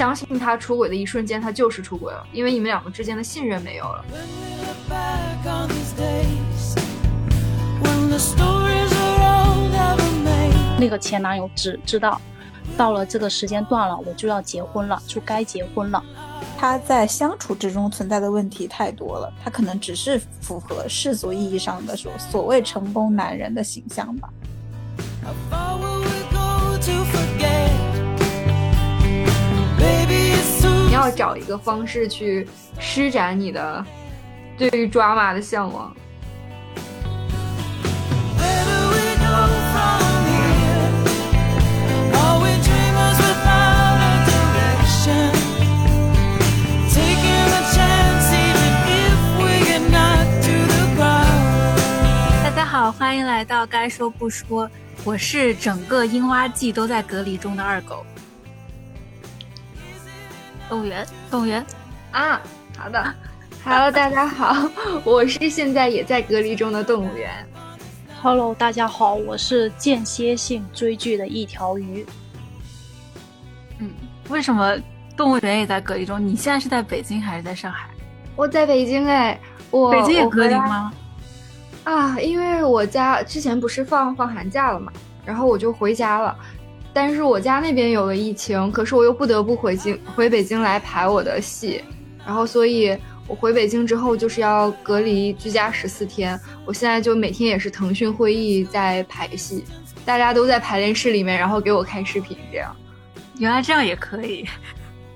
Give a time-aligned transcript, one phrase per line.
[0.00, 4.02] 相信他出轨的一瞬间，他就是出轨了，因为你们两个之间的信任没有了。
[10.78, 12.18] 那个前男友只知道，
[12.78, 16.02] 到了这个时间段了，我就要结婚了，就该结婚了。
[16.56, 24.30] 他在相处之中存在的问题太多了，他可能只是符合世俗意义上的所所谓成功男人的形象吧。
[30.90, 32.44] 你要找一个方式去
[32.80, 33.86] 施展你的
[34.58, 35.94] 对于抓马的向往。
[52.42, 54.68] 大家好，欢迎来到该说不说，
[55.04, 58.04] 我是整个樱花季都在隔离中的二狗。
[60.70, 61.66] 动物园，动物园，
[62.12, 62.40] 啊，
[62.78, 63.14] 好的，
[63.64, 64.54] Hello，大家好，
[65.02, 67.28] 我是现在也在隔离中的动物园。
[68.22, 72.06] Hello，大家好，我是间歇性追剧的一条鱼。
[73.80, 73.90] 嗯，
[74.28, 74.76] 为什么
[75.16, 76.24] 动物园也在隔离中？
[76.24, 77.88] 你现在是在北京还是在上海？
[78.36, 79.40] 我在北京哎，
[79.72, 80.92] 我北京也隔离吗？
[81.82, 84.92] 啊，因为我家之前不是放放寒假了嘛，
[85.24, 86.38] 然后我就回家了。
[86.92, 91.82] 但是我家那边有了疫情，可是我又不得不回京回北京来排我的戏，
[92.26, 92.96] 然后所以
[93.28, 96.38] 我回北京之后就是要隔离居家十四天。
[96.64, 99.64] 我现在就每天也是腾讯会议在排戏，
[100.04, 102.74] 大家都在排练室里面，然后给我开视频这样。
[103.38, 104.44] 原来这样也可以。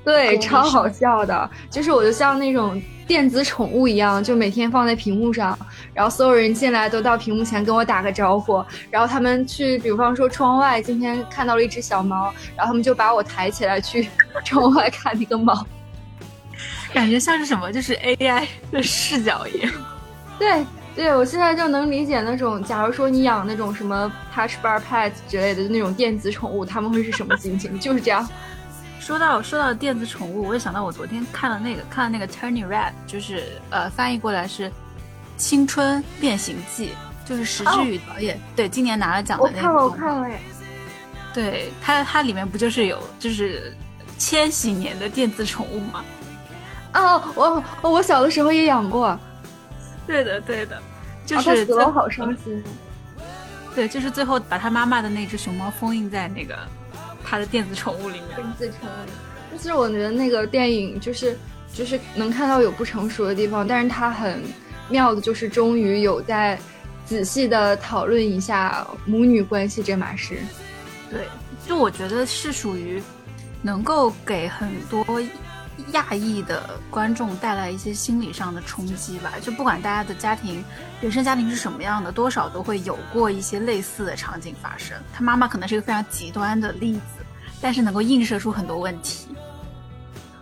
[0.05, 5.59] 对，超好笑的，就是我就像那种电子宠物一样，就每天放在屏幕上，
[5.95, 14.09] 然后所有人进来都到屏幕前跟我打个招呼，然后他们去，比方说窗外今天看到了一只小猫，然后他们就把我抬起来去
[14.45, 15.67] 窗外看那个猫。
[16.93, 19.73] 感觉像是什么，就是 AI 的视角一样。
[20.39, 27.79] 对对，我现在就能理解那种，假如说你养那种什么 Touch Bar Pet 之类的那种电子宠物，他们会是什么心情？
[27.81, 28.29] 就是这样。
[29.05, 34.71] 说到说到电子宠物，我也想到我昨天看了那个看了那个 Turning Red，就是呃翻译过来是
[35.37, 36.93] 《青春变形记》，
[37.29, 39.69] 就是石之宇导演、对今年拿了奖的那个。
[39.69, 40.41] 我看了，我看了，耶，
[41.35, 43.77] 对它它里面不就是有就是
[44.17, 46.03] 千禧年的电子宠物吗？
[46.95, 49.21] 哦，我我小的时候也养过，
[50.07, 50.81] 对的对的，
[51.27, 52.65] 就是死了，我好伤心。
[53.75, 56.57] 对，就是最后把他妈妈的那只熊猫封印在那个
[57.25, 58.37] 他的电子宠物里面。
[58.37, 58.89] 跟自成。
[59.51, 61.37] 但是我觉得那个电影就是
[61.73, 64.43] 就是能看到有不成熟的地方，但是它很
[64.89, 66.59] 妙的就是终于有在
[67.07, 70.39] 仔细的讨论一下母女关系这码事。
[71.11, 71.27] 对，
[71.67, 73.03] 就我觉得是属于
[73.63, 75.05] 能够给很多
[75.93, 79.33] 亚裔的观众带来一些心理上的冲击吧。
[79.41, 80.65] 就不管大家的家庭、
[81.01, 84.97] 原生家庭是什么样的，多少都会有过一些类似的场景发生。
[85.13, 87.14] 他妈妈可能是一个非常极端的例子，
[87.65, 89.35] 但是能够映射出很多问题。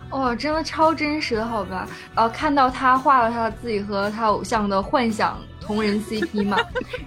[0.09, 1.87] 哦，真的超真实的，好吧？
[2.15, 6.57] 呃，看到他画了他自己和他偶像的幻想同人 CP 嘛，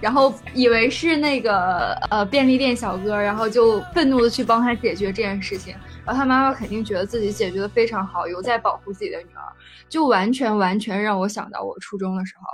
[0.01, 9.45] 然后以为是那个呃便利店小哥，然后就愤怒的去帮他解决这件事情，然后他妈妈肯定觉得自己解决的非常好，有在保护自己的女儿，
[9.87, 12.47] 就完全完全让我想到我初中的时候，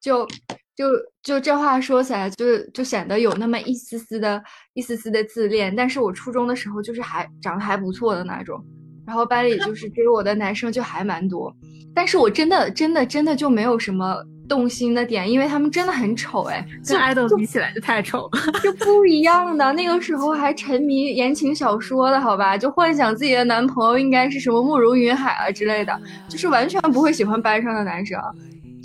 [0.00, 0.28] 就
[0.76, 0.84] 就
[1.22, 4.42] 就这话说起来，就就显得有那么一丝丝的
[4.74, 8.62] 一丝丝的自恋，但是我初中的时候就是还长得还不错的那种。
[9.06, 11.54] 然后班里就 是追我的男生就还蛮多，
[11.94, 14.16] 但是我真的真的真的就没有什么
[14.48, 18.60] 动心的点，因为他们真的很丑哎，跟爱豆比起来就太丑了。
[18.64, 19.72] 就不一样的。
[19.72, 25.98] 那个时候还沉迷言情小说的好吧，就幻想自己的男朋友应该是什么慕容云海啊之类的，
[26.28, 28.20] 就是完全不会喜欢班上的男生。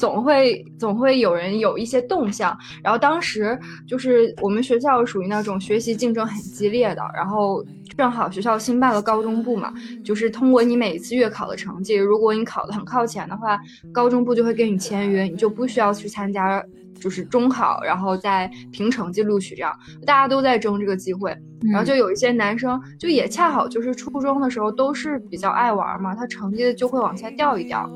[0.02, 3.56] 总会总会有人有一些动向，然后当时
[3.88, 7.64] 就是我们学校属于那种学习竞争很激烈的，然后
[7.96, 9.72] 正好学校新办了高中部嘛，
[10.04, 13.60] 就是通过你每一次月考的成绩，如果你考得很靠前的话，
[13.94, 16.64] 高中部就会跟你签约，你就不需要去参加
[17.00, 19.72] 就是中考，然后再凭成绩录取这样，
[20.04, 21.30] 大家都在争这个机会，
[21.72, 27.88] 然后就有一些男生就也恰好就是初中的时候都是比较爱玩嘛，他成绩就会往下掉一掉。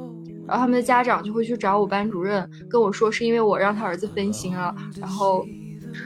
[0.48, 5.46] 然后他们的家长就会去找我班主任，跟我说是因为我让他儿子分心了，然后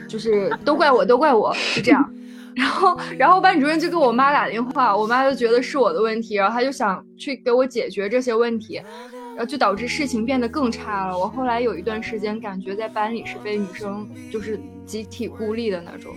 [0.08, 2.12] 就是都怪我，都怪我，是这样。
[2.54, 8.82] 然后，然后班主任就给我妈打电话，我妈就觉得是我的问题，然后她就想去给我解决这些问题，
[9.36, 11.16] 然后就导致事情变得更差了。
[11.16, 16.12] 我后来有一段时间感觉在班里是被女生就是集体孤立的那种。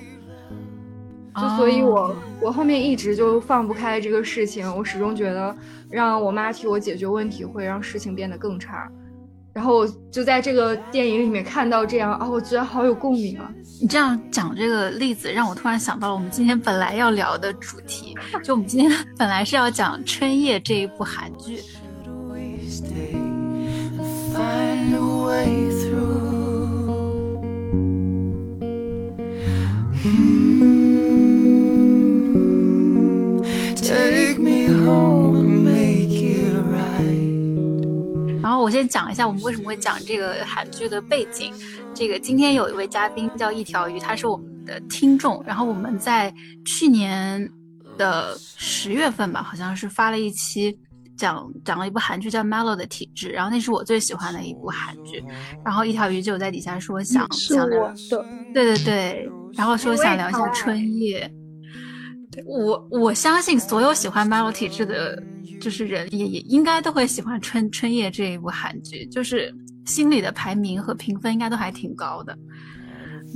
[1.35, 5.55] 就所以我我后面一直就放不开这个事情，我始终觉得
[5.89, 8.87] 让我妈替我解决问题会让事情变得更差。
[9.53, 13.51] 然后我就在这个电影里面看到这样啊，我觉得好有共鸣啊！
[13.79, 21.59] 你这样讲这个例子，让我突然想到了我们今天本来要聊的主题，就我们今天 本来是要讲《春夜》这一部韩剧。
[38.41, 41.53] 然后我先讲一下我们为什么会讲这个韩剧的背景。
[41.93, 45.41] 这个今天有一位嘉宾叫一条鱼，他是我们的听众。
[45.45, 46.33] 然后我们在
[46.65, 47.49] 去年
[47.97, 50.77] 的十月份吧，好像是发了一期
[51.15, 55.23] 讲讲了一部韩剧叫《Mellow 的体质》，然后那是我最喜欢的一部韩剧。
[55.63, 57.95] 然后一条鱼就在底下说想想聊的，
[58.53, 61.31] 对对对，然后说想聊一下春夜。
[62.45, 65.21] 我我相信所有喜欢 Melo 体质的。
[65.61, 69.53] 就是人也也应该都会喜欢《春春夜》这一部韩剧，就是
[69.85, 72.37] 心里的排名和评分应该都还挺高的。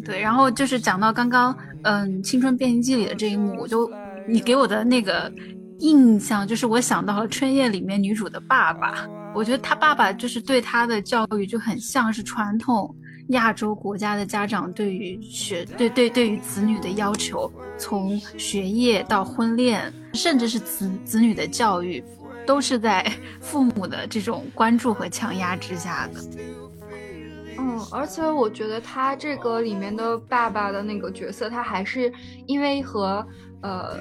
[0.04, 3.90] 对，然后就是讲到刚刚，嗯，《青春变形记》里的这一幕，我就
[4.28, 5.32] 你给我的那个
[5.80, 12.94] 印象，就是我想到了《春夜》里面女主的爸爸，我觉得他爸爸就是对他的教育就很像是传统
[13.30, 22.04] 亚洲国家的家长对于学对对对于子女的要求，从学业到婚恋，甚至是子子女的教育。
[22.46, 23.06] 都是在
[23.42, 26.22] 父母的这种关注和强压之下的。
[27.60, 32.10] 嗯，而且我觉得他这个里面的爸爸的那个角色，他还是
[32.46, 33.28] 因为和
[33.62, 33.98] 呃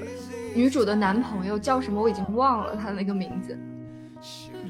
[0.55, 3.59] 女主的男朋友叫什么我已经忘了他那个名字，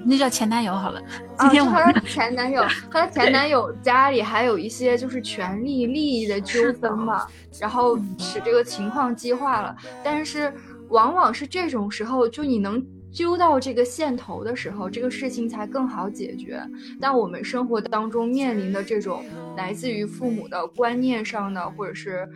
[0.06, 1.02] 那叫前男友好了。
[1.40, 7.26] 今天我他的前男友，他的前男友家里还有一些就是权利利益的纠纷嘛，
[7.60, 9.76] 然后使这个情况激化了。
[10.04, 10.54] 但是
[10.90, 12.86] 往往是这种时候，就你能。
[13.10, 16.62] 揪到这个线头的时候，这个事情才更好解决。
[17.00, 19.24] 但我们生活当中面临的这种
[19.56, 22.30] 来自于父母的观念上的，或者是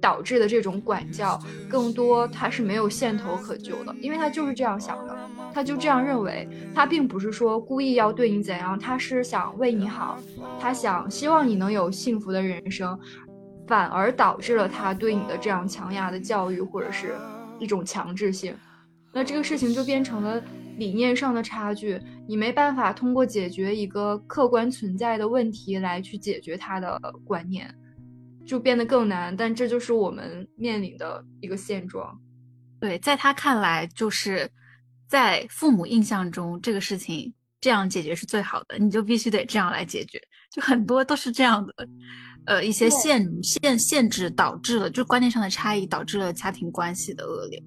[0.00, 1.38] 导致的这种管教，
[1.68, 5.16] 更多他是没有线头可揪的，因为他就是这样想的，
[5.52, 10.18] 他就这样认为，他并不是说故意要对你怎样，他是想为你好，
[10.58, 12.98] 他想希望你能有幸福的人生，
[13.66, 17.14] 反而导致了他对你的这样强压的教育，或者是
[17.58, 18.54] 一种强制性。
[19.12, 20.40] 那这个事情就变成了
[20.76, 27.74] 理念上的差距，你没办法通过解决一个客观存在的问题来去解决他的观念，
[28.46, 29.36] 就变得更难。
[29.36, 32.18] 但这就是我们面临的一个现状。
[32.80, 34.50] 对，在他看来，就是
[35.08, 40.20] 在父母印象中，这个事情这样解决是最好的，你就必须得这样来解决。
[40.50, 41.72] 就很多都是这样的，
[42.46, 47.62] 呃，一些限限限制导致了，就观念上的差异导致了家庭关系的恶劣。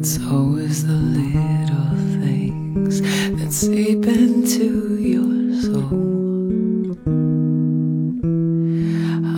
[0.00, 3.00] It's always the little things
[3.36, 6.13] that seep into your soul.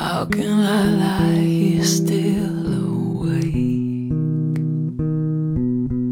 [0.09, 2.47] How can I lie here still
[2.79, 4.13] awake?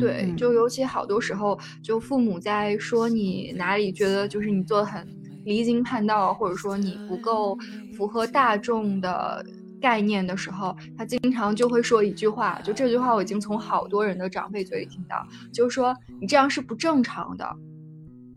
[0.00, 5.06] 对，就尤其好多时候，就父母在说你哪里觉得就是你做的很
[5.44, 7.56] 离经叛道，或者说你不够
[7.96, 9.46] 符合大众的。
[9.80, 17.46] 概念的时候，他经常就会说一句话，就这句话我已经从好多人的长辈嘴里听到，就是说你这样是不正常的，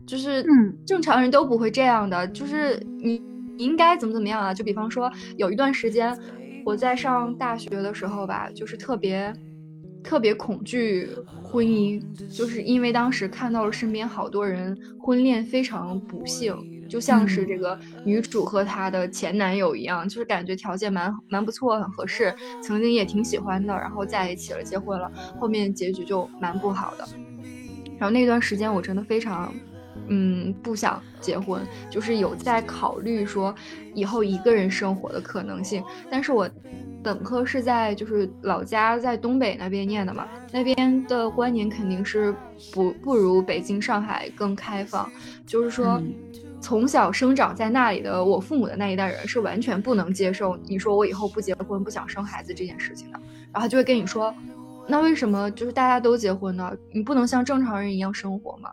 [0.06, 3.22] 就是嗯，正常人都不会这样的，就是你
[3.58, 4.54] 你应该怎么怎么样啊？
[4.54, 6.16] 就比方说有一段时间
[6.64, 9.34] 我在上大学的时候吧，就是特别
[10.04, 11.08] 特别恐惧
[11.42, 12.00] 婚姻，
[12.34, 16.56] 就是因为当时看到了身边好多人婚恋非常不幸。
[16.88, 27.06] 就像是这个女主和她的前男友一样，就是感觉条件蛮蛮不错，很合适，曾经也挺喜欢的，然后在一起了，结婚了，后面结局就蛮不好的。
[27.98, 29.52] 然后那段时间我真的非常，
[30.06, 33.54] 嗯，不想结婚，就是有在考虑说
[33.94, 35.82] 以后一个人生活的可能性。
[36.10, 36.48] 但是我
[37.02, 42.34] 本科是在就是老家在东北那边念的嘛，那边的观念肯定是
[42.72, 45.10] 不不如北京、上海更开放，
[45.46, 46.00] 就是说。
[46.60, 53.20] 从小生长在那里的我父母的那一代人是完全不能接受你说我以后不结婚不想生孩子这件事情的，
[53.52, 54.34] 然后就会跟你说，
[54.88, 56.76] 那为什么就是大家都结婚呢？
[56.90, 58.70] 你不能像正常人一样生活吗？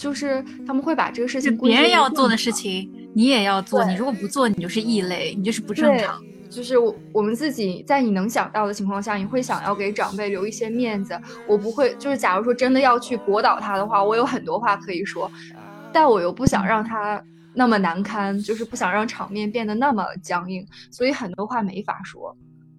[0.00, 6.18] 就是他们会把这个事情别人要做的事情你也要做，你如果不做你就是异类，你就是不正常。
[6.48, 11.20] 就是我我们自己在你能想到的情况下，你会想要给长辈留一些面子。
[11.46, 15.30] 我不会，就是假如说真的要去驳倒他的话，我有很多话可以说。
[15.92, 22.34] 但我又不想让他那么难堪，就是不想让场面变得那么僵硬，所以很多话没法说。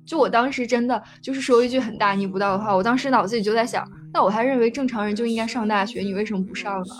[0.06, 6.94] 就我当时真的就是说一句很大逆不道的话，我当时脑子里就在想，那我还认为正常人就应该上大学，你为什么不上呢？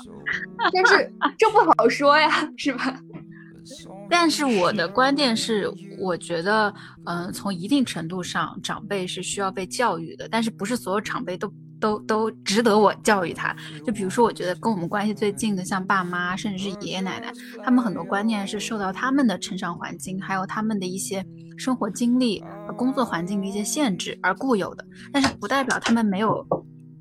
[0.74, 3.00] 但是 这不好说呀，是吧？
[4.10, 6.74] 但是我的观点是，我觉得，
[7.06, 13.56] 嗯，从一定程度上，长辈是需要被教育的，但是不是所有长辈都都都值得我教育他。
[13.86, 17.32] 就比如说，我觉得跟我们关系最近的，像爸妈，甚至是爷爷奶奶，
[17.64, 21.24] 他们很多观念是受到他们的成长环境，还有他们的一些
[21.56, 22.44] 生活经历、
[22.76, 26.46] 工作环境的一些限制而固有的，但是不代表他们没有。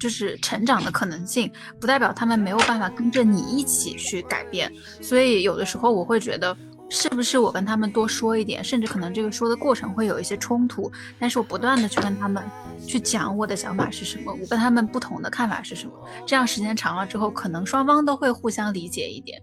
[0.00, 4.73] 就是成长的可能性，不代表他们没有办法跟着你一起去改变。
[5.00, 6.57] 所以有的时候我会觉得，
[6.88, 12.42] 是不是我跟他们多说一点，甚至可能这个说的过程会有一些冲突，但是我不断的去跟他们
[12.85, 15.92] 去讲我的想法是什么，我跟他们不同的看法是什么，
[16.26, 19.40] 这样时间长了之后，可能双方都会互相理解一点。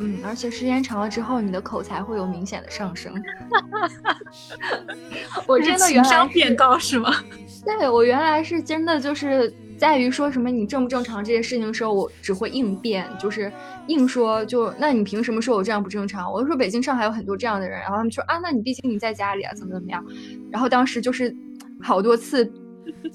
[0.00, 3.14] 嗯，而且时间长了之后，你的口才会有明显的上升。
[5.46, 7.14] 我真的情商变高是吗？
[7.64, 13.50] 对我原来是真的就是在于说什么你正不正常这些事情的时候，我只会应变，就是
[13.88, 16.30] 硬说就那你凭什么说我这样不正常？
[16.32, 20.04] 我就说北京、上海有很多这样的人，然后他们说啊，那你毕竟你在家里啊，怎么怎么样？
[20.50, 21.34] 然后当时就是
[21.80, 22.50] 好多次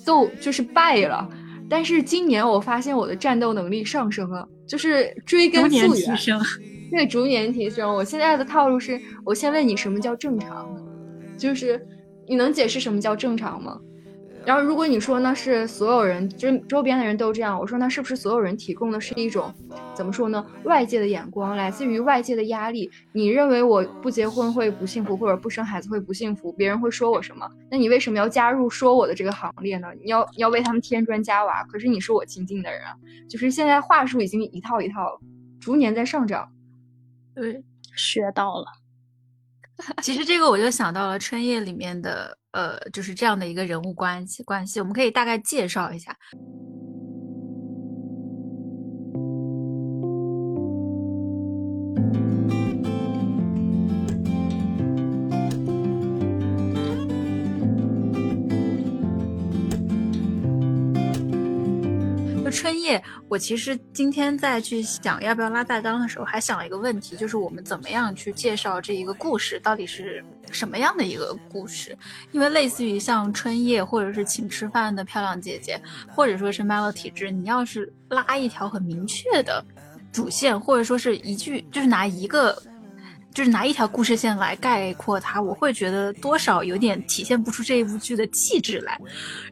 [0.06, 1.28] 都就是败了，
[1.70, 6.18] 但是今年我发现我的战斗能力上升了，就是追根溯源。
[6.92, 7.88] 对，逐年提升。
[7.88, 10.68] 我现在的套路是，我先问你什么叫正常，
[11.38, 11.80] 就是
[12.28, 13.80] 你能解释什么叫正常吗？
[14.46, 19.54] 然后如果你说那是所有人，就是周边的人都这样，我说那是不是所有人提供的是一种
[19.94, 20.44] 怎么说呢？
[20.64, 22.90] 外界的眼光，来自于外界的压力。
[23.12, 27.48] 你认为我不结婚会不幸福，或者不生孩子会不幸福，别人会说我什么？
[27.70, 29.88] 那你为什么要加入说我的这个行列呢？
[30.02, 32.96] 你要要为他们添砖加瓦，可是你是我亲近的人啊。
[33.30, 35.20] 就是现在话术已经一套一套，
[35.60, 36.50] 逐年在上涨。
[37.36, 37.64] 对，
[37.96, 38.66] 学到了。
[40.02, 46.16] 其实这个我就想到了春夜里面的，呃，就是这样的一个人物关系关系，我们可以大概介绍一下。
[62.60, 71.98] 春夜，我其实今天在去想要不要拉大纲的时候，还想了一个问题，就是我们怎么样去介绍这一个故事到底是什么样的一个故事？
[72.34, 75.82] 因为类似于像春夜，或者是请吃饭的漂亮姐姐，
[76.14, 79.64] 或者说是 Melo 体质，你要是拉一条很明确的
[80.12, 82.62] 主线，或者说是一句，就是拿一个，
[83.34, 89.00] 就是拿一条故事线来概括它，我会觉得多少有点体现不出这一部剧的气质来。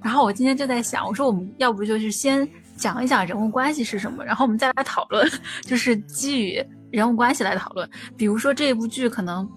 [0.03, 2.45] 然后我今天就在想，我说我们要不就是先。
[2.77, 5.29] 讲一讲人物关系是什么，然后我们再来讨论，
[5.61, 7.89] 就是基于人物关系来讨论。
[8.15, 9.49] 比如说这部剧，可能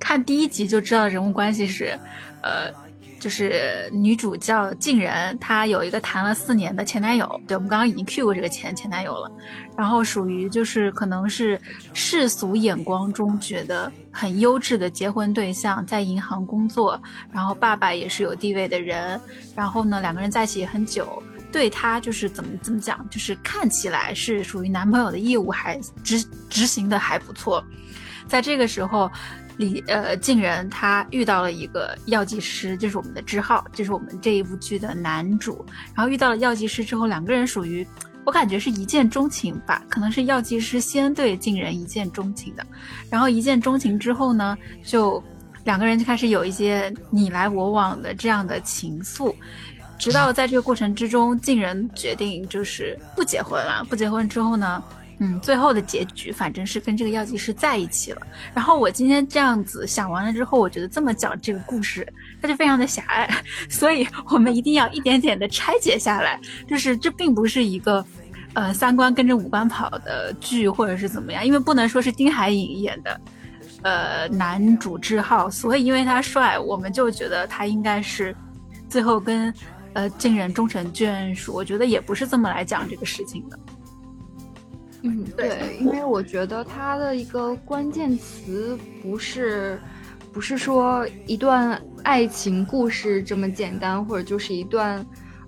[0.00, 1.98] 看第一集就知道人物关系是，
[2.42, 2.72] 呃，
[3.20, 9.30] 就是女主叫静人，她有一个谈了四年的前男友，对我们刚刚已经 Q 过这个前前男友了。
[9.76, 11.60] 然后属于就是可能是
[11.92, 19.20] 世俗眼光中觉得很优质的结婚对象，在银行工作，然后爸爸也是有地位的人，
[19.54, 21.22] 然后呢两个人在一起也很久。
[21.56, 27.64] 对他就是怎么怎么讲，就是看起来是属于男朋友的义务还执执行的还不错，
[28.28, 29.10] 在这个时候，
[29.56, 35.64] 李呃静人他遇到了一个药剂师，就是我们的志浩，就是我们这一部剧的男主。
[35.94, 37.86] 然后遇到了药剂师之后，两个人属于
[38.26, 42.66] 我感觉是一见钟情吧，可能是药剂师先对静人一见钟情的。
[43.08, 45.24] 然后一见钟情之后呢，就
[45.64, 49.34] 两个人就开始有一些你来我往的这样的情愫。
[49.98, 53.84] 直到在这个过程之中，静人决定就是不结婚了。
[53.88, 54.82] 不结婚之后呢，
[55.18, 58.20] 嗯，最后的结局反正是跟这个药剂师在一起了。
[58.54, 62.06] 然后我今天这样子想完了之后，我觉得这么讲这个故事，
[62.42, 63.28] 它就非常的狭隘，
[63.70, 66.38] 所以我们一定要一点点的拆解下来。
[66.68, 68.04] 就是这并不是一个，
[68.52, 73.20] 呃，三观跟着五官跑的剧，或者是怎么样，因为不能说是丁海寅演的，
[73.82, 78.36] 呃，男主志浩，所以因为他帅，我们就觉得他应该是
[78.90, 79.52] 最后跟。
[79.96, 83.58] 呃，近人终成眷属，我觉得也不是这么来讲这个事情的。
[85.00, 89.80] 嗯，对，因为我觉得它的一个关键词不是，
[90.34, 95.02] 不是说一段爱情故事这么简单，或者就是一段，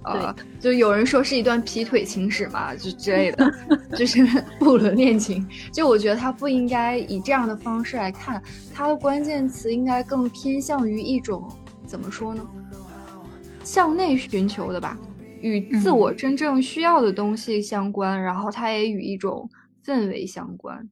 [0.04, 3.52] 呃，就有人说是一段劈腿情史嘛，就之类的，
[3.98, 4.26] 就是
[4.58, 5.46] 不伦 恋情。
[5.70, 11.46] 就我觉得它不应该以这样的方式来看，它的关键词应该更偏向于一种
[11.84, 12.42] 怎么说呢？
[13.64, 14.98] 向内寻求的吧，
[15.40, 19.48] 与自我真正需要的东西相关，然后它也与一种
[19.84, 20.88] 氛围相关。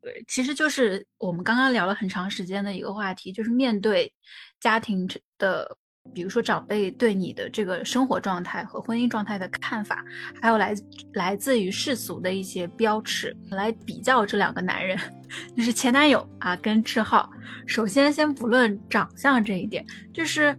[0.00, 4.12] 对，其实就是我们刚刚聊了很长时间的一个话题，就是面对
[4.60, 5.08] 家庭
[5.38, 5.76] 的，
[6.14, 10.04] 比如说长辈对你的这个生活状态和婚姻状态的看法，
[10.40, 10.72] 还有来
[11.14, 14.96] 来自于世俗的一些标尺，来比较这两个男人，
[15.56, 17.28] 就是前男友啊跟志浩。
[17.66, 19.84] 首先，先不论长相这一点，
[20.14, 20.56] 就是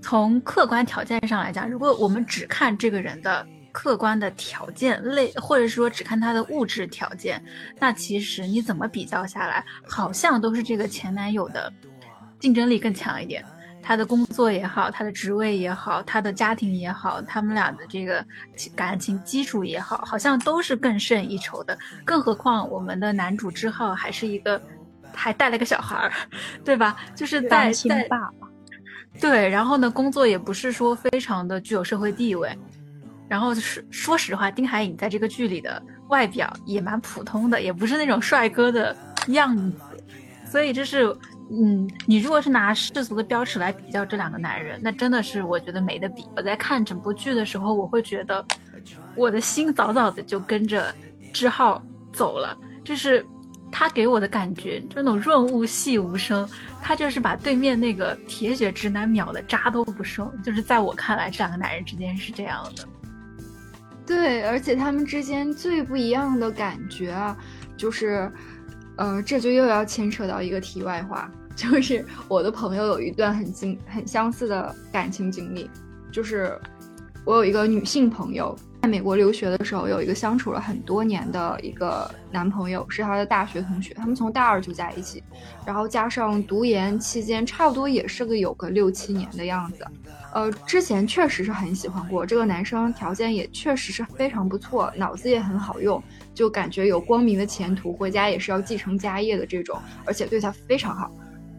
[0.00, 3.46] 从客观条件上来讲，如果我们只看这个人的。
[3.72, 7.40] 客观的条件类，或者说只看他的物质条件，
[7.78, 11.72] 那其实你怎么比较下来，好像都是这个前男友的
[12.40, 13.44] 竞争力更强一点。
[13.80, 18.26] 他的工作也好，他的职位也好，他的家庭也好，他们俩的这个
[18.74, 21.78] 感情基础也好，好像都是更胜一筹的。
[22.04, 24.60] 更何况我们的男主之浩还是一个，
[25.14, 26.12] 还带了个小孩儿，
[26.64, 26.96] 对吧？
[27.14, 28.49] 就是在在爸爸。
[29.18, 32.54] 对，然后呢，工作也不是说非常的具有社会地位。
[33.28, 38.96] 然后就是说实话，丁海寅在这个剧里的外表也蛮普通的，也不是那种帅哥的
[39.28, 39.72] 样子，
[40.44, 41.16] 所以就是，
[41.48, 46.26] 嗯，你如果是拿世俗的标尺来比较这两个男人，那真的是我觉得没得比。
[46.34, 48.44] 我在看整部剧的时候，我会觉得
[49.14, 50.92] 我的心早早的就跟着
[51.32, 51.80] 志浩
[52.12, 53.24] 走了，就是
[53.70, 56.48] 他给我的感觉，就那种润物细无声，
[56.82, 62.86] 他就是把对面那个铁血直男秒的渣都不剩，就是在我看来，这两个男人之间是这样的。
[64.06, 67.36] 对，而且他们之间最不一样的感觉啊，
[67.76, 68.30] 就是，
[68.96, 75.70] 呃，这就又要牵扯到一个题外话， 就是我的朋友有一段很经很相似的感情经历，
[76.12, 76.58] 就是
[77.24, 78.56] 我有一个女性朋友。
[78.82, 83.92] 在美国留学的时候，有一个相处了很多年的一个男朋友，是她的大学同学。
[83.92, 85.22] 他们从大二就在一起，
[85.66, 89.84] 然后加上读研期间，差不多也是个有个六七年的样子。
[90.32, 96.02] 呃，之前确实是很喜欢过这个男生，条件也确实是非常不错，脑子也很好用，
[96.34, 101.12] 就感觉有光明的前途，回家也是要继承家业的这种，而且对他非常好，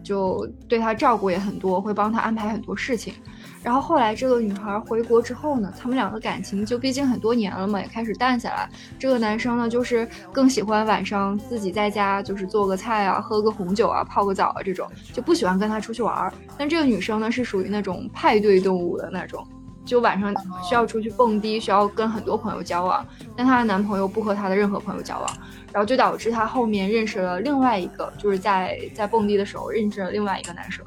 [0.04, 3.14] 就对他照顾也很多，会帮他安排很多事情。
[3.64, 8.68] 然后后来这个女孩回国之后呢，他们两个感情就毕竟很多年了嘛，也开始淡下来。
[8.98, 16.34] 这个男生呢，就是更喜欢晚上自己在家，就是做个菜啊，喝个红酒啊，泡个澡啊这种，就不喜欢跟他出去玩。
[16.58, 19.46] 但这个女生呢，是属于那种派对动物的那种，
[19.86, 20.34] 就晚上
[20.68, 23.06] 需要出去蹦迪，需要跟很多朋友交往。
[23.36, 25.30] 但她的男朋友不和她的任何朋友交往，
[25.72, 30.84] 然后就导致她后面认识了另外一个，就是在在蹦迪的时候认识了另外一个男生。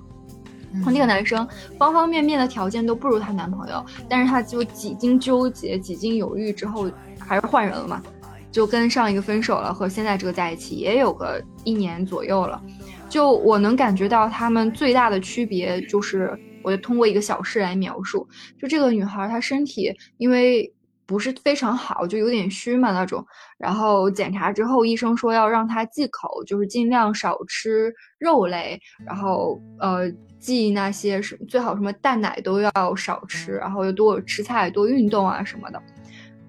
[0.83, 1.47] 和那个男生
[1.79, 8.03] 方方面面的条件都不如她男朋友，但是她就几经纠结、几经犹豫之后，还是换人了嘛，
[8.51, 12.61] 就跟上一个分手了，和现在这个在一起也有个一年左右了。
[13.09, 18.27] 就我能感觉到他们最大的区别，就是我就通过一个小事来描述，
[18.61, 20.73] 就这个女孩她身体因为
[21.07, 23.25] 不是非常好，就有点虚嘛那种，
[23.59, 30.13] 然后检查之后医生说要让她忌口，就是尽量少吃肉类，然后呃。
[30.45, 35.83] 忌那些什最好什么蛋奶都要少吃，然后又多吃菜、多运动啊什么的。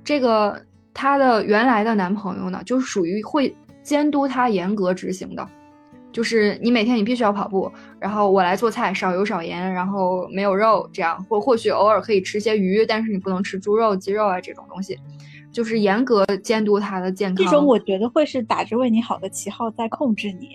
[0.03, 0.61] 这个
[0.93, 5.47] 她的原来的男朋友呢，就是属于会监督她严格执行的，
[6.11, 14.99] 就是你每天你必须要跑步，然后我来做菜，少油少盐，然后没有肉这样，或或许偶尔可以吃些鱼，但是你不能吃猪肉、鸡肉啊这种东西，
[15.53, 17.45] 就是严格监督她的健康。
[17.45, 20.49] 这种我觉得会是打着为你好的旗号在控制你。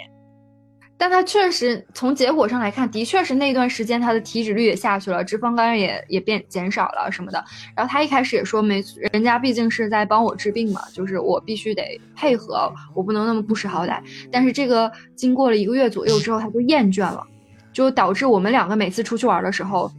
[1.00, 7.42] 但他确实从结果上来看，的确是那段时间他的体脂率也下去了，脂肪肝也也变减少了什么的。
[7.74, 13.98] 然后他一开始也说没，人家毕竟是在帮我治病嘛，就是我必须得配合，我不能那么不识好歹。
[14.30, 17.26] 但是这个经过了一个月左右之后，他就厌倦了，
[17.72, 19.90] 就导致我们两个每次出去玩的时候，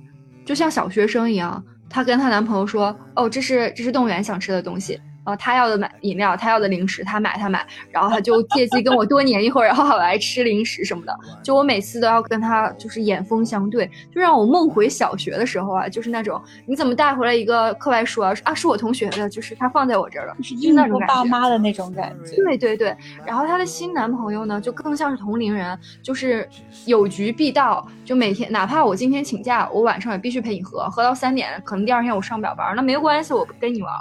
[0.46, 5.02] 就像小学生一样，她跟她男朋友说，哦，这是这是动物园想吃的东西。
[5.24, 11.16] 呃，他要的买饮料，他要的零食，他买他买，然后他就借机跟我多黏一会儿，然后好来吃零食什么的。
[11.44, 18.34] 就我每次都要跟他就是眼风相对，就让我梦回小学的时候啊，就是那种你怎么带回来一个课外书啊？
[18.44, 22.36] 啊，是我同学的，就是他放在我这儿了，是那种爸妈的那种感觉。
[22.38, 26.48] 对对对，然后她的新男朋友呢，就更像是同龄人，就是
[26.86, 33.94] 有局必到，就每天哪怕我今天请假，我晚上也必须陪你喝，喝到三点，可能第二天我上不了班，那没关系，我跟你玩。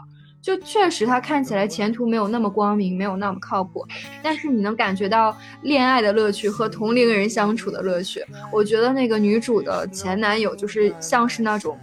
[0.43, 3.87] 就确实，他看起来前途没有那么光明，没有那么靠谱，
[4.23, 8.25] 但是你能感觉到恋爱的乐趣和同龄人相处的乐趣。
[8.51, 11.79] 我觉得那个女主的前男友就是像是那种，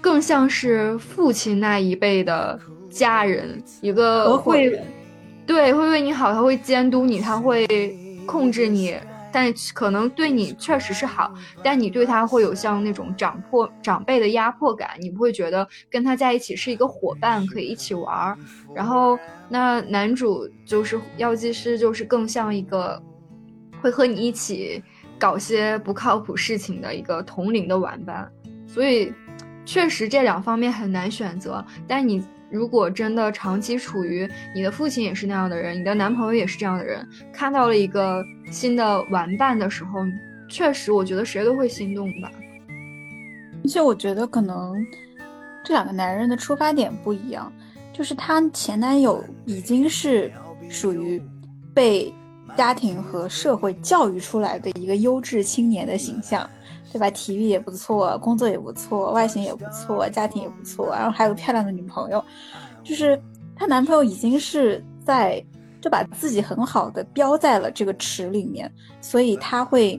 [0.00, 2.58] 更像是父亲那一辈的
[2.90, 4.80] 家人，一个会，
[5.46, 7.66] 对，会为你好，他会监督你，他会
[8.26, 8.96] 控制你，
[9.32, 18.38] 但可能对你确实是好，但你对他会有像那种长破长辈的压迫感，你不会觉得跟他在一起是一个伙伴，可以一起玩儿。
[18.74, 19.18] 然后
[19.48, 23.02] 那男主就是药剂师，就是更像一个
[23.80, 24.82] 会和你一起
[25.18, 28.30] 搞些不靠谱事情的一个同龄的玩伴，
[28.66, 29.12] 所以
[29.64, 31.64] 确实这两方面很难选择。
[31.88, 32.22] 但你。
[32.52, 40.00] 如果真的长期处于你的父亲也是那样的人，你的男朋友也是这样的人，看到了一个新的玩伴的时候，
[40.48, 42.30] 确实我觉得谁都会心动吧。
[43.64, 44.74] 而且我觉得可能
[45.64, 47.50] 这两个男人的出发点不一样，
[47.90, 50.30] 就是他前男友已经是
[50.68, 51.22] 属于
[51.72, 52.12] 被
[52.54, 56.48] 家庭和社会教育出来的一个优质青年的形象。
[56.92, 57.10] 对吧？
[57.10, 62.22] 体育也不错，工作也不错，外形也不错，家庭也不错，然后还有漂亮的女朋友，
[62.84, 63.18] 就是
[63.56, 65.42] 她男朋友已经是在
[65.80, 69.98] 就把自己很好的标在了这个池里面，所以他会，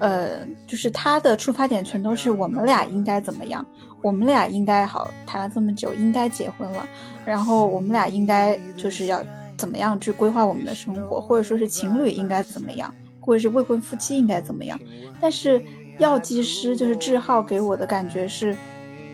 [0.00, 3.64] 呃，就是他的出发点全都是我们俩应该怎么样，
[4.02, 6.84] 我们俩应该好谈了这么久，应该结婚了，
[7.24, 9.22] 然后我们俩应该就是要
[9.56, 14.76] 怎么样去规划我们的生活，或者说是情侣应该怎么样，或者是未婚夫妻应该怎么样，
[15.20, 15.64] 但是。
[15.98, 18.56] 药剂师就是志浩给我的感觉是，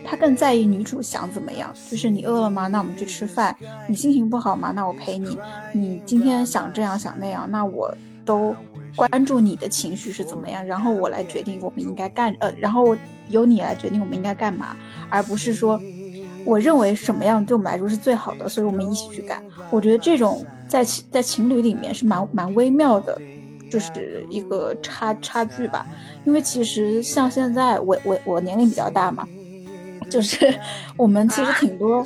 [0.03, 1.73] 他更在意女主想怎么样。
[1.89, 2.67] 就是你饿了吗？
[2.67, 3.55] 那我们去吃饭。
[3.87, 4.71] 你心情不好吗？
[4.75, 5.37] 那我陪你。
[5.73, 7.93] 你今天想这样想那样，那我
[8.25, 8.55] 都
[8.95, 12.95] 关注你的情绪是怎么样，然后我来决定我们应该干呃，然后
[13.29, 14.75] 由你来决定我们应该干嘛，
[15.09, 15.79] 而不是说
[16.43, 19.43] 我认为什么样对我们来说是最好的，所以我们一起去干。
[19.69, 23.15] 我觉得这种在在情侣里面是蛮蛮微妙的。
[23.71, 25.87] 就是一个差差距吧，
[26.25, 29.25] 因为其实像现在我我我年龄比较大嘛，
[30.09, 30.53] 就是
[30.97, 32.05] 我们其实挺多，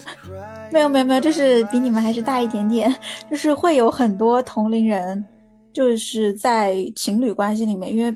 [0.72, 2.96] 没有没有没有，就是比你们还是大一点点，
[3.32, 5.26] 就是会有很多同龄人，
[5.74, 8.16] 就是在情侣关系里面，因为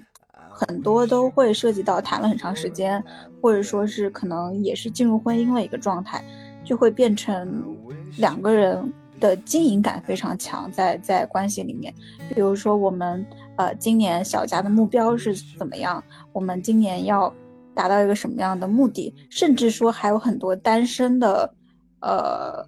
[0.49, 3.03] 很多都会涉及到谈了很长时间，
[3.41, 6.23] 或者说是可能也是进入婚姻了一个状态，
[6.63, 7.63] 就会变成
[8.17, 8.93] 两个人。
[9.19, 11.93] 的经营感非常强，在在关系里面，
[12.33, 13.25] 比如说我们
[13.57, 16.03] 呃今年小家的目标是怎么样，
[16.33, 17.33] 我们今年要
[17.75, 21.53] 达到一个什么样的目的，甚至说还有很多单身的
[22.01, 22.65] 呃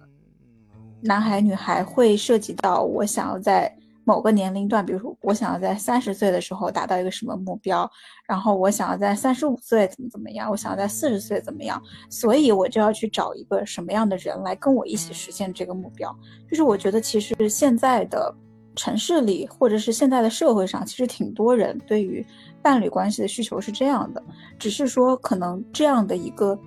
[1.00, 3.76] 男孩女孩会涉及到我想要在。
[4.04, 7.88] 某个年龄段，比如说我想要在三十岁的时候达到一个什么目标，
[8.26, 16.12] 然后我想要在三十五岁怎么怎么样，我想要在四十岁怎么样，所以我就要去找一个什么样的人来跟我一起实现这个目标。
[16.50, 18.34] 就是我觉得其实现在的
[18.74, 22.26] 城市里，或者是现在的社会上，其实挺多人对于
[22.60, 24.22] 伴侣关系的需求是这样的，
[24.58, 26.58] 只是说可能这样的一个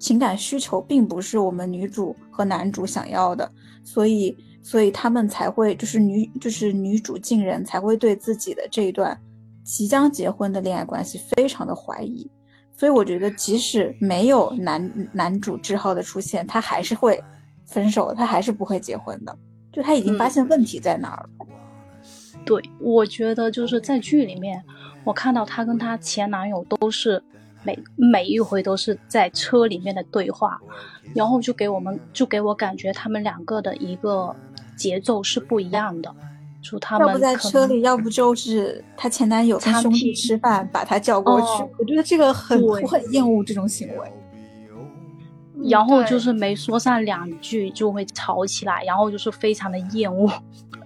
[0.00, 3.48] 情感需求并不是我们女主和男主想要的，
[3.84, 4.36] 所以。
[4.64, 9.20] 所以他们才会，就是女，就是女主静人才会对自己的这一段
[9.62, 12.26] 即将结婚的恋爱关系非常的怀疑。
[12.74, 17.22] 所以我觉得，即使没有男男主志浩的出现，他还是会
[17.66, 19.36] 分手，他还是不会结婚的。
[19.70, 21.46] 就他已经发现问题在哪儿了。
[22.46, 24.64] 对，我觉得就是在剧里面，
[25.04, 27.22] 我看到她跟她前男友都是
[27.62, 30.58] 每每一回都是在车里面的对话，
[31.14, 34.34] 然后就给我们就给我感觉他们两个的一个。
[34.76, 36.14] 节奏是不一样的，
[36.62, 41.46] 就他们要不在车里，要不就是她前男友跟兄弟吃饭，把她叫过去。
[41.78, 44.12] 我觉得这个很我很厌恶这种行为。
[45.70, 50.30] 然后就是没说上两句就会吵起来，然后就是非常的厌恶，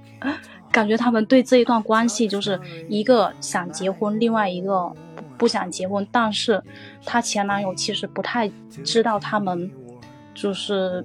[0.71, 4.93] 感觉他们对这一段关系就是一个想结婚，另外一个
[5.37, 6.07] 不想结婚。
[6.13, 6.63] 但是
[7.05, 8.49] 她前男友其实不太
[8.85, 9.71] 知道他们
[10.35, 11.05] 就是。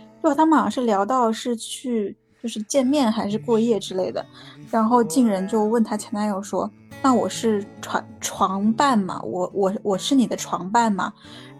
[0.23, 4.25] 就他们好像是聊到是去就是见面还是过夜之类的，
[4.69, 6.69] 然后静人就问他前男友说
[7.01, 9.21] ：“那我是床床伴吗？
[9.23, 11.11] 我我我是你的床伴吗？”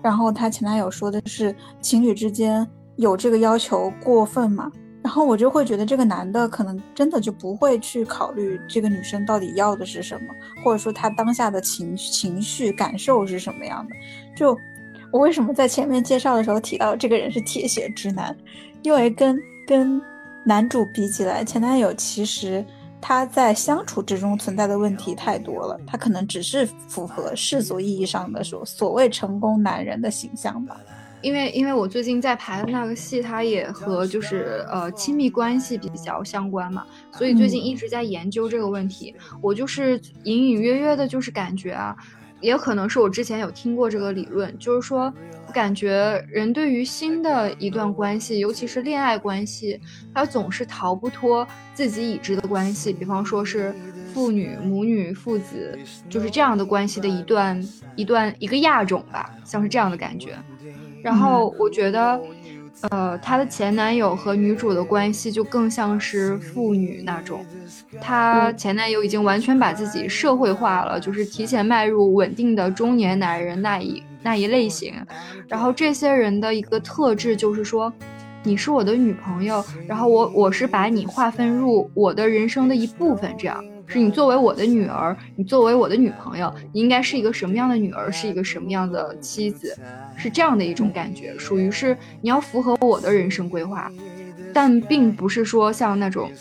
[0.01, 4.71] 然后他前男友说的是：“情侣之间有这个要求过分吗？”
[5.03, 10.27] 然后我就会觉得这个男的可能真的就不会去考虑这个女生到底要的是什么，
[10.63, 13.95] 或者说他当下的情情绪感受是什么样的，
[14.35, 14.57] 就。
[15.11, 18.35] 我为什么在前面介绍的时候提到这个人是铁血直男？
[18.81, 20.01] 因为跟跟
[20.43, 22.65] 男主比起来，前男友其实
[22.99, 30.77] 他在相处之中存在的问题太多了，他可能只是符合世俗意义上的说所谓成功男人的形象吧。
[31.21, 39.13] 因为因为我最近在排的那个戏，它也和就是呃亲密关系比较相关嘛，所以最近一直在研究这个问题。
[39.39, 41.95] 我就是隐隐约约的，就是感觉啊，
[42.41, 45.13] 也可能是我之前有听过这个理论，就是说，
[45.47, 49.79] 我感觉人对于新的一段关系，尤其是恋爱关系，
[50.13, 53.73] 他总是逃不脱自己已知的关系，比方说是
[54.13, 55.77] 父女、母女、父子，
[56.09, 57.63] 就是这样的关系的一段
[57.95, 60.35] 一段一个亚种吧，像是这样的感觉。
[61.03, 62.19] 然后我觉得，
[62.89, 67.45] 呃，她的前男友和女主的关系就更像是父女那种，
[68.01, 74.93] 她前男友已经完全把自己社会化了，就是提前迈入稳定的中年男人那一那一类型。
[75.47, 77.91] 然后这些人的一个特质就是说，
[78.43, 83.63] 你是我的女朋友，然后我我是把你划分入我的人生的一部分，这样。
[83.91, 89.77] 是你作为我的女儿，你作为我的女朋友，你应该是一个什么样的女儿，是一个什么样的妻子，
[90.15, 93.91] 是这样的一种感觉，属于是你要符合我的人生规划，
[94.53, 96.31] 但并不是说像那种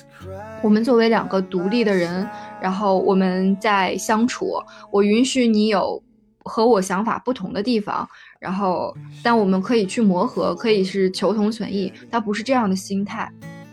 [0.63, 2.25] 我们作为两个独立的人，
[2.63, 4.53] 然后我们在相处，
[4.93, 6.01] 我允许你有
[6.45, 8.09] 和我想法不同的地方，
[8.39, 13.29] 然后但我们可以去磨合，可以是求同存异，它不是这样的心态。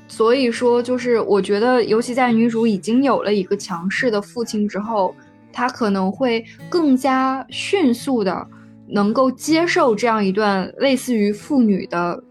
[0.09, 5.13] 所以说，就是我觉得，尤其在女主已经有了一个强势的父亲之后，
[5.51, 8.47] 她可能会更加迅速的
[8.87, 12.23] 能够接受这样一段类似于父女的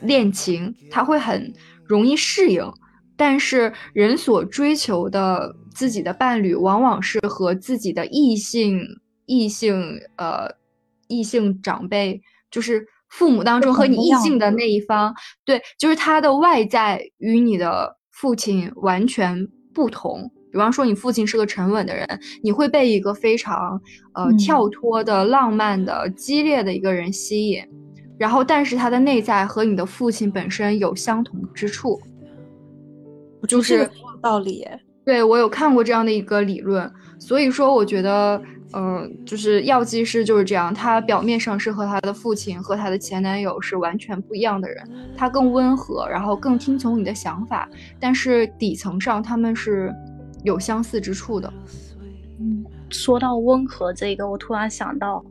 [0.00, 1.52] 恋情，她会很
[1.84, 2.64] 容易适应。
[3.16, 8.80] 但是，人所追求的自己的伴侣，往往是和自己的异性、
[9.26, 10.48] 异性呃
[11.08, 12.86] 异性长辈，就是。
[13.10, 20.30] 父母当中和你异性的那一方，对，就是他的外在与你的父亲完全不同。
[20.52, 22.06] 比方说，你父亲是个沉稳的人，
[22.42, 23.80] 你会被一个非常
[24.14, 27.62] 呃跳脱的、浪漫的、激烈的一个人吸引。
[28.18, 32.00] 然后，但是他的内在和你的父亲本身有相同之处，
[33.48, 33.88] 就是
[34.22, 34.66] 道理。
[35.04, 38.40] 对我有看过这样的一个理论，所以说我觉得。
[38.72, 49.92] 嗯，就是药剂师就是这样，他表面上是和他的父亲和他的前男友是完全不一样的人，他更温和，然后更听从你的想法，但是底层上他们是
[50.44, 51.52] 有相似之处的。
[52.38, 55.24] 嗯，说到温和这个，我突然想到，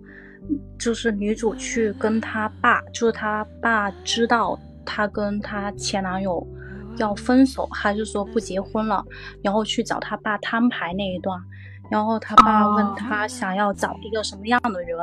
[0.77, 6.45] 就是女主去跟他爸，就是他爸知道他跟他前男友
[6.97, 9.01] 要分手，还是说不结婚了，
[9.41, 11.41] 然后去找他爸摊牌那一段。
[11.89, 14.97] 然后他爸问他想要找一个什么样的人，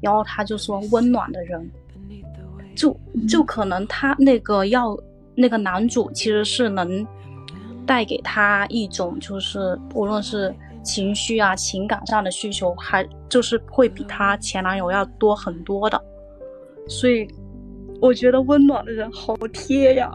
[0.00, 1.70] 然后他就说温暖的人，
[2.74, 2.94] 就
[3.26, 4.96] 就可能他那个要
[5.34, 7.06] 那个男主其实是能
[7.86, 16.00] 带给他一种就是无论是情绪啊情感上的需求，还就是会比他前男友要多很多的，
[16.86, 17.26] 所以
[18.00, 20.12] 我觉得温暖的人好贴呀。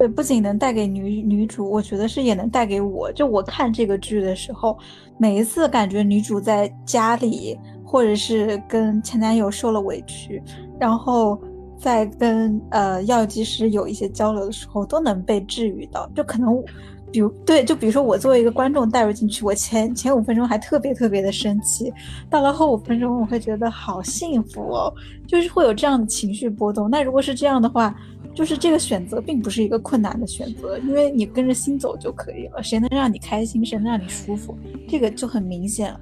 [0.00, 3.12] 对，不仅能带给女女主，我觉得是也能带给我。
[3.12, 4.78] 就我看这个剧的时候，
[5.18, 10.42] 每一次感觉女主在家里，或者是跟前男友受了委屈，
[10.78, 11.38] 然后
[11.78, 16.10] 在跟呃药剂师有一些交流的时候，都能被治愈到。
[16.14, 16.64] 就可能，
[17.12, 21.92] 比如对，就比如说我作为一个观众带入进去，我前前五分钟还特别特别的生气，
[22.30, 24.90] 到了后五分钟我会觉得好幸福哦，
[25.26, 26.88] 就是会有这样的情绪波动。
[26.88, 27.94] 那如果是这样的话。
[28.34, 32.62] 就是这个选择并不是一个困难的选择，因为你跟着心走就可以了。
[32.62, 34.56] 谁能让你开心，谁能让你舒服，
[34.88, 36.00] 这个就很明显了。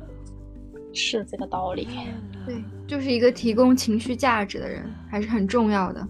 [0.92, 1.88] 是这个道理。
[2.46, 6.08] 对，就是一个提供情绪价值的人，还是很重要的。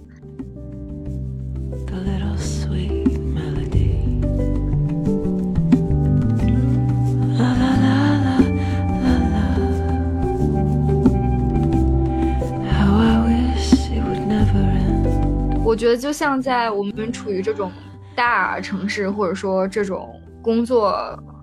[15.68, 17.70] 我觉得就像在我们处于这种
[18.16, 20.96] 大城市，或者说这种工作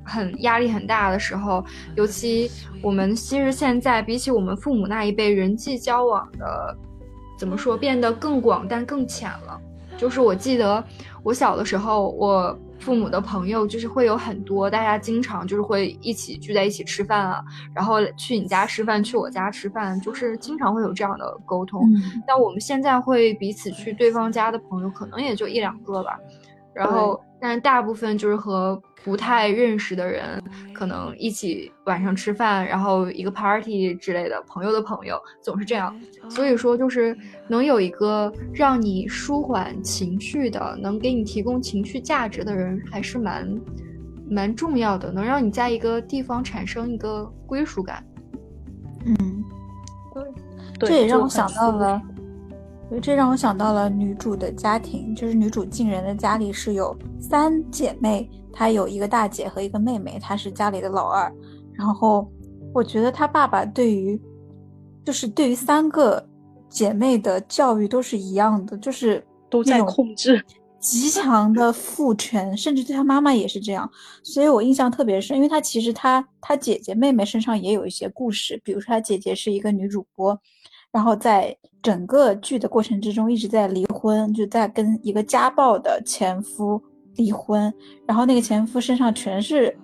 [0.03, 1.63] 很压力很大的时候，
[1.95, 2.49] 尤其
[2.81, 6.75] 我们其实现在比起我们父母那一辈，人际交往的
[7.37, 9.61] 怎么说变得更广但更浅了。
[9.97, 10.83] 就是我记得
[11.23, 12.57] 我小的时候，我。
[12.77, 17.41] 父母的朋友就是会有很多，大家经常就是会一起聚在一起吃饭啊，
[17.73, 21.89] 然后去你家吃饭，去我家吃饭，就是经常会有这样的沟通。
[22.27, 26.19] 但我们现在会彼此去对方家的朋友，可能也就一两个吧。
[26.73, 30.41] 然后，但是大部分就是和不太认识的人，
[30.73, 35.95] 可能一起晚上吃饭，然后一个 party 之类的，朋友的朋友总是这样。
[36.27, 37.15] 所以说，就是
[37.47, 43.61] 能有一个让你舒缓情绪的，能给你提供情绪价值的人，还是蛮
[44.27, 48.03] 蛮重要的，能让你在一个地方产生一个归属感。
[49.05, 49.43] 嗯，
[50.79, 52.14] 对，这也让我想到了，对，
[53.01, 61.31] 这让我想到了女主的家庭，就是女主静人的家里是有三姐妹，她有一个大姐和一个妹妹，她是家里的老二。
[61.73, 62.31] 然后
[62.73, 64.19] 我觉得她爸爸对于，
[65.03, 66.25] 就是对于三个
[66.69, 70.43] 姐妹的教育都是一样的，就是都在控制。
[70.77, 73.89] 极强的父权，甚至对她妈妈也是这样，
[74.21, 75.35] 所以我印象特别深。
[75.35, 80.39] 因为她其实她她姐姐妹妹身上也有一些故事，比如说她姐姐是一个女主播，
[80.95, 81.53] 然后在
[81.83, 86.81] 整个剧的过程之中一直在离婚，就在跟一个家暴的前夫
[87.17, 87.71] 离婚，
[88.07, 89.77] 然后那个前夫身上全是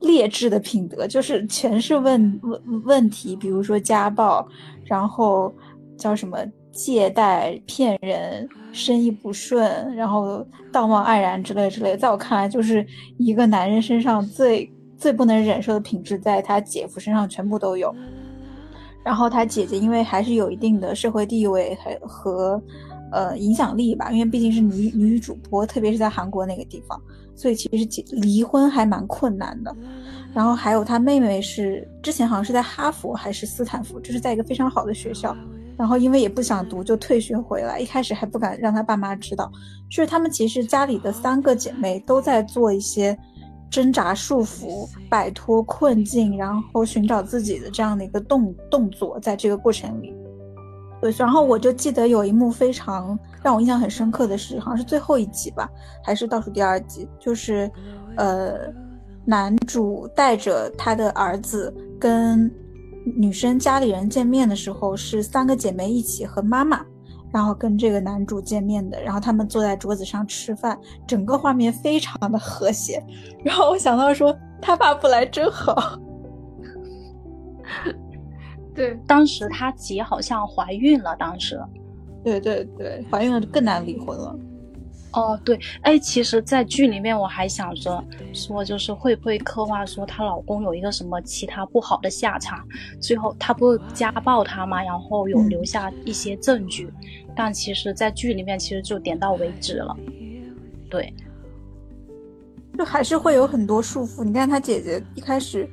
[0.00, 4.48] 劣质的品德，就是全是问问问题，比如说家暴，
[4.86, 5.52] 然后
[5.98, 6.38] 叫什么？
[6.72, 12.84] 借贷骗人，生意不顺，然后道貌岸然之类之类，在我看来，就是
[13.16, 17.94] 一个男人身上最最不能忍受的品质，在他姐夫身上全部都有。
[19.04, 22.62] 然后他姐姐因为还是有一定的社会地位和和
[23.12, 27.00] 呃影响力吧，因为毕竟是女女主播，特别是在韩国那个地方，
[27.36, 29.76] 所以其实结离婚还蛮困难的。
[30.32, 35.36] 然后还有他妹妹是之前好像是在哈佛还是斯坦福，就是在一个非常好的学校。
[35.76, 37.80] 然后因为也不想读，就退学回来。
[37.80, 39.50] 一开始还不敢让他爸妈知道，
[39.90, 43.16] 就是他们其实家里的三个姐妹都在做一些
[43.70, 50.14] 挣扎、束缚、摆脱困境，然后寻找自己的这样的一个动动作，在这个过程里。
[51.00, 55.68] 对，然后我就记得有一幕非常让我印象很深刻的是，好像是最后一集吧，
[56.02, 57.70] 还是倒数第二集，就是，
[58.16, 58.72] 呃，
[59.24, 62.50] 男主带着他的儿子跟。
[63.18, 66.82] 女生家里人见面的时候是三个姐妹一起和妈妈，
[67.34, 69.02] 然后跟这个男主见面的。
[69.02, 73.04] 然后他们坐在桌子上吃饭，整个画面非常的和谐。
[73.44, 75.74] 然后我想到说，他爸不来真好。
[78.74, 81.60] 对，当时他姐好像怀孕了，当时，
[82.22, 84.36] 对对对，怀孕了就更难离婚了。
[85.12, 92.58] 哦，对，哎，其实，在剧里面我还想着说，就是会不会刻画说她老公有一个什么其他不好的下场，
[93.00, 94.82] 最后他不家暴她吗？
[94.82, 96.92] 然后有留下一些证据，
[97.34, 99.96] 但其实，在剧里面其实就点到为止了。
[100.90, 101.12] 对，
[102.78, 104.22] 就还是会有很多束缚。
[104.22, 105.68] 你看她姐姐一开始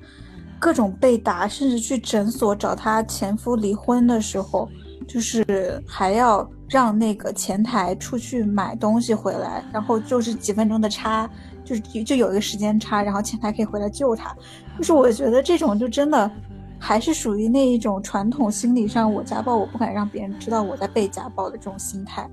[0.60, 4.70] 各种被打，甚至去诊所找她前夫离婚的时候，
[5.08, 6.50] 就是还要。
[6.72, 11.30] 让那个前台出去买东西回来，然后就是几分钟的差，
[11.66, 14.34] 就是就有一个时间差，然后前台可以回来救他。
[14.78, 16.32] 就是我觉得这种就真的
[16.82, 22.28] 还是属于那一种传统心理上，我家暴我不敢让别人知道我在被家暴的这种心态。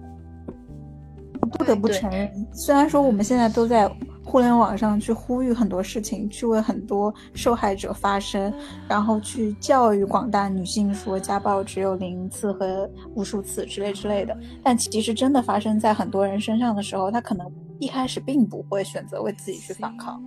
[1.52, 3.88] 不得不承认，虽然说我们现在都在。
[4.28, 8.52] 互联网上去呼吁很多事情，去为很多受害者发声，
[8.87, 14.37] 然后去教育广大女性说家暴只有零次和无数次之类之类的。
[14.62, 20.22] 但其实真的发生在很多人身上的时候，他可能一开始并不会选择为自己去反抗。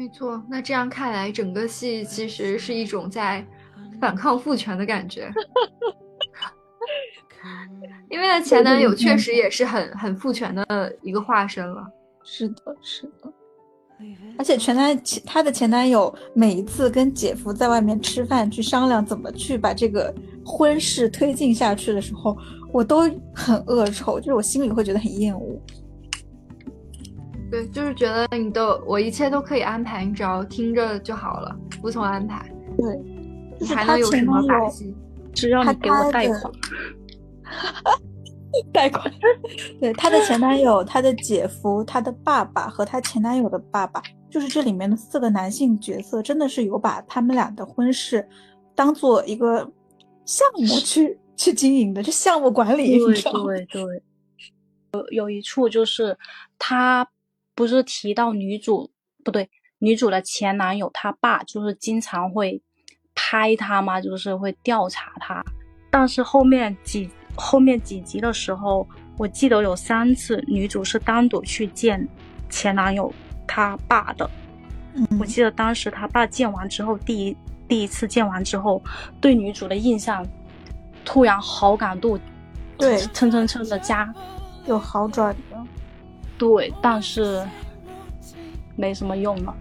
[0.00, 3.46] 没错，那这样看来，整个戏其实是一种在
[4.00, 5.30] 反抗父权的感觉。
[8.08, 11.86] 因为的前男友确实也是很很父权的一个化身了。
[12.24, 13.30] 是的，是的。
[14.38, 20.14] 而且前男前他的前男友每一次跟姐夫在外面吃饭去商量怎么去把这个
[20.46, 22.34] 婚事推进下去的时候，
[22.72, 23.02] 我都
[23.34, 25.60] 很恶臭，就是我心里会觉得很厌恶。
[27.50, 32.44] 对，就是觉得你都我一切都可以安排，你只要听着就好了，服从安排。
[32.78, 34.94] 对，就是还能有什么把戏？
[35.34, 36.52] 只要你给我贷款。
[38.72, 39.12] 贷款，
[39.80, 48.28] 对他的前男友、他的姐夫、他的爸爸和他前男友的爸爸，就是这里面的四个男性角色，真的是有把他们俩的婚事
[48.74, 49.70] 当做一个
[50.24, 52.98] 项目去去经营的，就项目管理。
[52.98, 54.02] 对对对，
[54.94, 56.18] 有有一处就是
[56.58, 57.06] 他
[57.60, 58.90] 不是提到女主
[59.22, 59.46] 不对，
[59.80, 62.58] 女主的前男友他爸就是经常会
[63.14, 65.44] 拍她嘛，就是会调查她。
[65.90, 68.88] 但是后面几后面几集的时候，
[69.18, 72.08] 我记得有三次女主是单独去见
[72.48, 73.12] 前男友
[73.46, 74.30] 他爸的。
[75.20, 77.36] 我记得当时他爸见完之后，第一
[77.68, 78.82] 第一次见完之后，
[79.20, 80.26] 对女主的印象
[81.04, 82.18] 突然好感度
[82.78, 84.10] 对蹭蹭蹭的加，
[84.64, 85.58] 有好转的。
[86.40, 87.46] 对，但是
[88.74, 89.54] 没什么用了。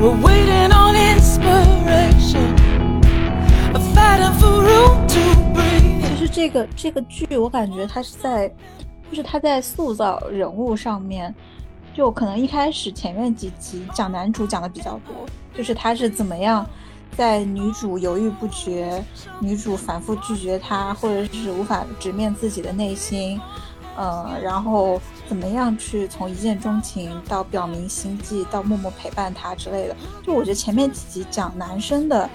[0.00, 2.56] We're waiting on inspiration,
[3.94, 5.20] fighting for room to
[5.52, 6.00] breathe.
[6.08, 8.48] 其实这个这个剧，我感觉它是在，
[9.10, 11.34] 就是它在塑造人物上面，
[11.92, 16.66] 就可能一开始前面几集讲男主讲的比较多，就是他是怎么样
[17.16, 19.04] 在女主犹豫不决，
[19.40, 23.38] 女主反复拒绝他，或者是无法直面自己的内心，
[23.96, 29.96] 呃，然后怎么样去从一见钟情到表明心迹，到默默陪伴他之类的。
[30.22, 32.28] 就我觉得前面几集讲男生的。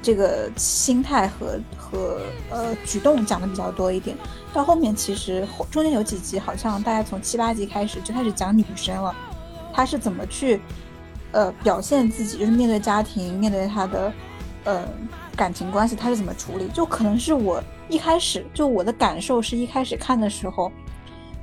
[0.00, 2.20] 这个心态和和
[2.50, 4.16] 呃举动讲的比较多一点，
[4.54, 9.12] 到后面其实中间有几集好像大概从七八集开始就开始讲女生了，
[9.74, 10.60] 她是怎么去
[11.32, 14.12] 呃表现自己，就是面对家庭，面对她的
[14.64, 14.88] 呃
[15.36, 16.68] 感情关系，她是怎么处理？
[16.68, 20.70] 就可能是我一开始就我的感受是一开始看的时候，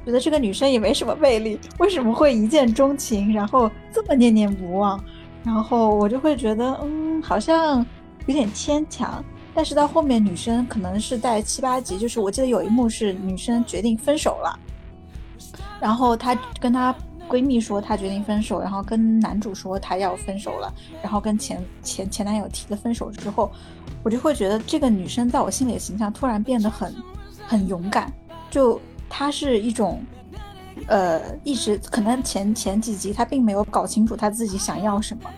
[0.05, 5.03] 觉得这个女生也没什么魅力，为什么会一见钟情，然后这么念念不忘？
[5.43, 7.85] 然后我就会觉得嗯好像。
[8.27, 9.23] 有点牵强，
[9.53, 14.59] 但是到后面女生可能是在七八集，就是我记得有一幕是女生决定分手了，
[15.79, 16.91] 然后她跟她
[17.29, 23.51] 闺蜜说她决定分手，然后跟男主说她要分手了，然后跟前前前男友提了分手之后，
[24.03, 26.93] 我就会觉得这个女生在我心里的形象突然变得很
[27.47, 28.11] 很勇敢，
[28.49, 30.03] 就她是一种，
[30.87, 35.29] 呃，一直可能前前几集她并没有搞清楚她自己想要什么。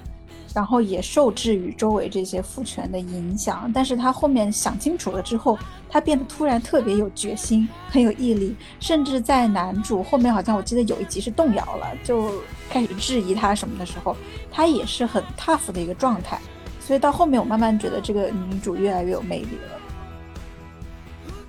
[0.57, 5.55] 然后也受制于周围这些父权的影响，但是他后面想清楚了之后，
[5.87, 12.31] 他变得突然特别有决心，很有毅力，甚至在男主后面好像我记得有一集是动摇了，就
[12.71, 14.17] 开始质疑他什么的时候，
[14.51, 16.39] 他也是很 tough 的一个状态。
[16.79, 19.79] 所以到后面我慢慢觉得这个女主越来越有魅力了。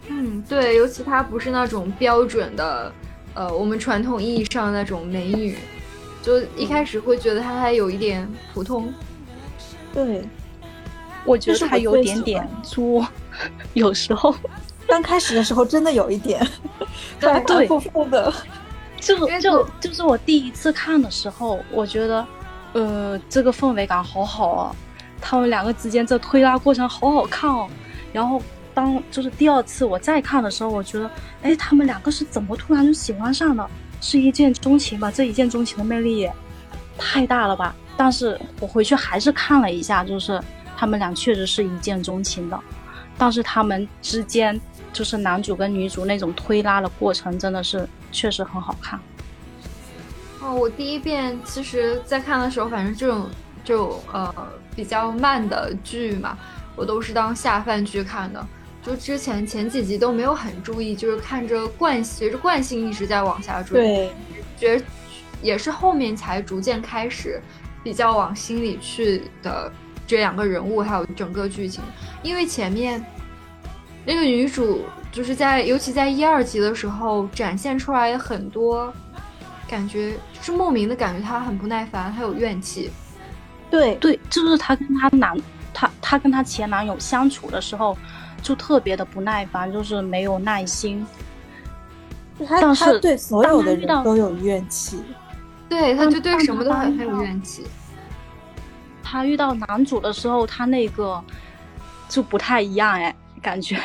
[0.09, 2.93] 嗯，对，尤其她不是那种标准的，
[3.33, 5.57] 呃，我们传统意义上那种美女。
[6.29, 8.93] 就一开始会觉得他还有一点普通，
[9.95, 10.23] 对，
[11.25, 13.07] 我觉得他有点点作，
[13.73, 14.35] 有时候
[14.87, 16.47] 刚开始的时候真的有一点，
[17.19, 18.31] 对 对，复复的，
[19.01, 22.27] 就就就是我第一次看的时候，我觉得，
[22.75, 24.77] 呃，这个氛围感好好啊，
[25.23, 27.67] 他们两个之间这推拉过程好好看哦，
[28.13, 28.43] 然后
[28.75, 31.11] 当就是第二次我再看的时候，我觉得，
[31.41, 33.71] 哎，他们两个是怎么突然就喜欢上了？
[34.01, 35.11] 是一见钟情吧？
[35.11, 36.33] 这一见钟情的魅力也
[36.97, 37.75] 太大了吧！
[37.97, 40.41] 但是我回去还是看了一下，就是
[40.77, 42.59] 他们俩确实是一见钟情的，
[43.17, 44.61] 但是他们之间
[44.93, 49.01] 就是男主跟女主那种推拉的过程，真的是确实很好看。
[50.41, 53.29] 哦，我第一遍其实在看的时候，反正这种
[53.65, 54.33] 就呃
[54.77, 56.39] 比较慢的剧嘛，
[56.77, 58.47] 我都是当下饭剧看的。
[58.89, 63.83] 就之前前几集都没有很注意，就是看着惯随着惯性一直在往下追，
[64.59, 64.83] 对，觉
[65.43, 67.39] 也是后面才逐渐开始
[67.85, 69.71] 比较往心里去的
[70.07, 71.85] 这两个人物还有整个剧情，
[72.23, 73.05] 因为前面
[74.07, 78.91] 那个女主就是在尤其在一二集的时候展现出来很多
[79.69, 82.91] 感觉，就是莫名的感觉她很不耐烦，她有怨气，
[83.71, 85.39] 对对，就是她跟她男
[85.75, 87.95] 她她跟她前男友相处的时候。
[88.43, 91.07] 就特别的不耐烦，就是没有耐心。
[92.49, 95.03] 但是对所有的人都有怨气，
[95.69, 97.67] 对，他就对什么都很很有怨气。
[99.03, 101.23] 他遇到男主的时候，他那个
[102.09, 103.81] 就不太一样哎，感觉。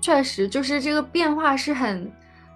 [0.00, 2.10] 确实，就是这个变化是很。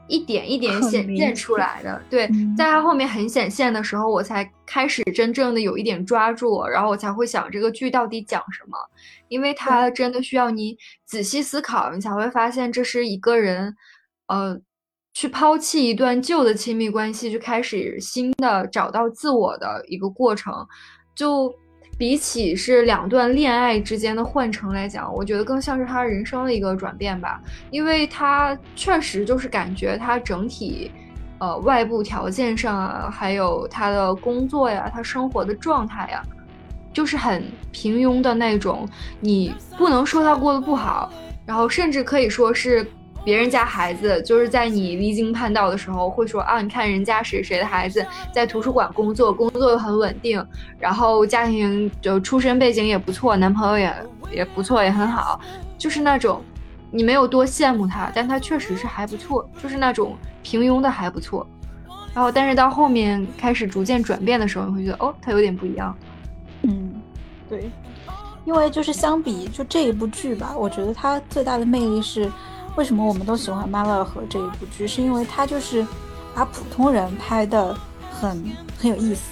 [0.09, 8.78] 一点一点显现出来的，对，在它后面很显现的时候，我才开始真正的有一点抓住，然后我才会想这个剧到底讲什么，
[9.28, 13.74] 因为它真的需要你仔细思考，你才会发现这是一个人，
[14.28, 14.59] 呃，
[15.12, 20.66] 去抛弃一段旧的亲密关系，就开始新的找到自我的一个过程，
[21.14, 21.54] 就。
[21.99, 27.40] 比起是两段恋爱之间的换乘来讲，我觉得更像是他人生的一个转变吧，
[27.70, 30.90] 因为他确实就是感觉他整体，
[31.38, 36.22] 呃，外部条件上啊，还有他的工作呀，他生活的状态呀，
[36.92, 38.86] 就是很平庸的那种，
[39.20, 41.11] 你不能说他过得不好，
[41.47, 42.86] 然后甚至可以说是。
[43.27, 50.41] 别人家孩子就是在你离经叛道的时候，会说啊，你看人家谁谁的孩子在图书馆工作，工作又很稳定，
[50.79, 53.93] 然后家庭就出身背景也不错，男朋友也
[54.31, 55.41] 也不错，也很好，
[55.77, 56.41] 就是那种
[56.93, 61.45] 你没有多羡慕他，但他确实是还不错，就是那种平庸的还不错。
[62.14, 65.93] 然后，但是到后面开始逐渐转变的时候，你会觉得哦，他有点不一样。
[66.62, 66.95] 嗯，
[67.49, 67.68] 对，
[68.45, 72.31] 因为就是相比就这一部剧吧，我觉得它最大的魅力是。
[72.77, 74.87] 为什么我们都喜欢《妈乐和》这一部剧？
[74.87, 75.85] 是因为它就是
[76.35, 77.77] 把普通人拍的
[78.11, 78.45] 很
[78.79, 79.22] 很有意思，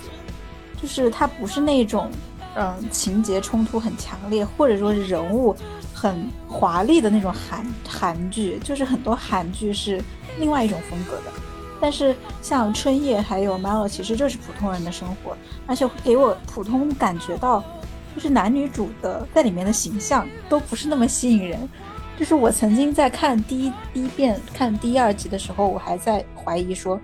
[0.80, 2.11] 就是它不是那种
[2.57, 5.55] 嗯情节冲突很强烈，或者说是人物
[5.92, 10.03] 很华丽的那种韩韩剧，就是很多韩剧是
[10.38, 11.32] 另外一种风格的。
[11.78, 15.36] 但是像春夜还有 Melo，其实就是普通人的生活，
[15.66, 17.62] 而且会给我普通感觉到，
[18.14, 21.68] 就是男女主的在里面的形象都不是那么吸引人。
[22.18, 27.00] 就是我曾经在看第一第一遍看第二集的时候，我还在怀疑说，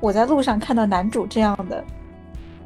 [0.00, 1.84] 我在路上看到男主这样的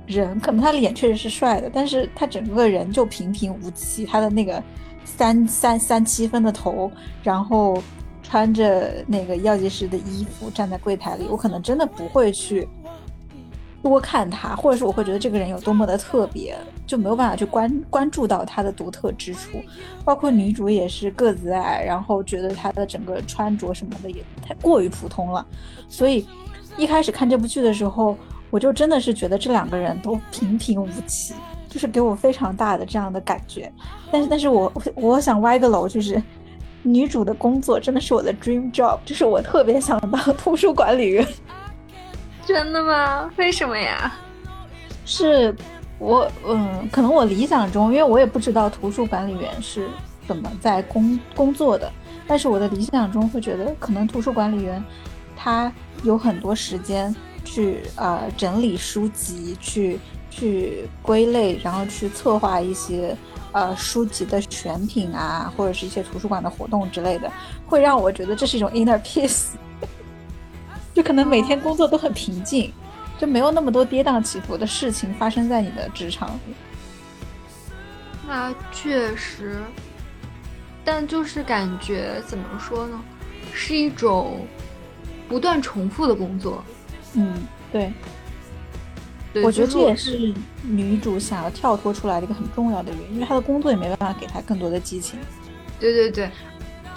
[0.07, 4.62] 人，可能他脸确实是帅的，但是他整个人就平平无奇，他的那个
[5.05, 6.90] 三三三七分的头，
[7.22, 7.82] 然后
[8.22, 12.68] 穿着那个药剂师的衣服站在柜台里，我可能真的不会去。
[13.83, 16.57] 多看他，或者是我会觉得这个人有多么的特别，
[16.87, 19.62] 就没有办法去关关注到他的独特之处。
[20.05, 25.47] 包括女主也是个子矮，然后觉得她的整个穿着什么的也太过于普通了。
[25.89, 26.26] 所以
[26.76, 28.16] 一开始看这部剧的时候，
[28.51, 31.35] 我就真的是觉得这两个人都平平无奇，
[31.68, 33.72] 就是给我非常大的这样的感觉。
[34.11, 36.20] 但是，但是我我想歪个楼，就是
[36.83, 41.26] 女主的工作真的是我的 dream job，就是我特别想当图书管理员。
[42.49, 43.30] 真的吗？
[43.36, 44.11] 为什么呀？
[45.05, 45.55] 是
[45.99, 49.86] 我，嗯，可能我理想中，因为我也不知道图书管理员是
[50.26, 51.92] 怎么在工工作的，
[52.26, 54.82] 但是我的理想中会觉得，可能图书管理员
[55.36, 55.70] 他
[56.05, 63.14] 有很多时间去呃整理书籍，去去归类，然后去策划一些
[63.53, 67.30] 呃书籍的选品啊，或者是一些图书馆的活动之类的，
[67.66, 69.49] 会让我觉得这是一种 inner peace。
[70.99, 72.72] 就可能每天工作都很平静，
[73.16, 76.55] 就没有那么多跌宕起伏的事情发生在你的职场里。
[78.26, 79.61] 那确实，
[80.84, 83.01] 但就是感觉怎么说呢，
[83.53, 84.44] 是一种
[85.28, 86.64] 不断重复的工作。
[87.14, 87.92] 嗯，对。
[89.40, 95.16] 我觉得这也是女主想要跳脱出来的一个很重要的原因，因为她的工作也没办法给她更多的激情。
[95.78, 96.28] 对对对。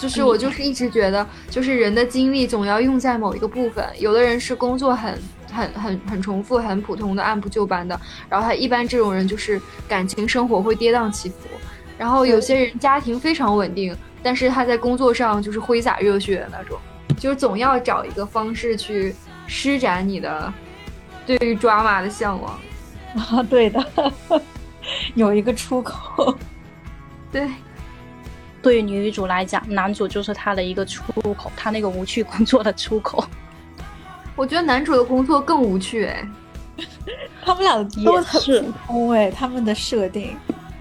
[0.01, 3.85] 就是我就是一直觉得，就是人的精力总要用在某一个部分。
[3.99, 5.15] 有的人是工作很
[5.51, 11.35] 很很很重复、很普通的、按部就班的，然后他一般这种人就是感情生活会跌宕起伏。
[11.99, 16.79] 然后有些人家庭非常稳定，但是他在工作上就是挥洒热血的那种，
[17.19, 19.13] 就是总要找一个方式去
[19.45, 20.51] 施展你的
[21.27, 22.59] 对于抓马的向往。
[23.15, 23.85] 啊， 对的，
[25.13, 26.35] 有一个出口，
[27.31, 27.47] 对。
[28.61, 33.23] 对于女主来讲，男主就是她的一个出口，她那个无趣工作的出口。
[34.35, 36.27] 我觉得男主的工作更无趣哎，
[37.43, 40.37] 他们俩都很普通哎，他们的设定。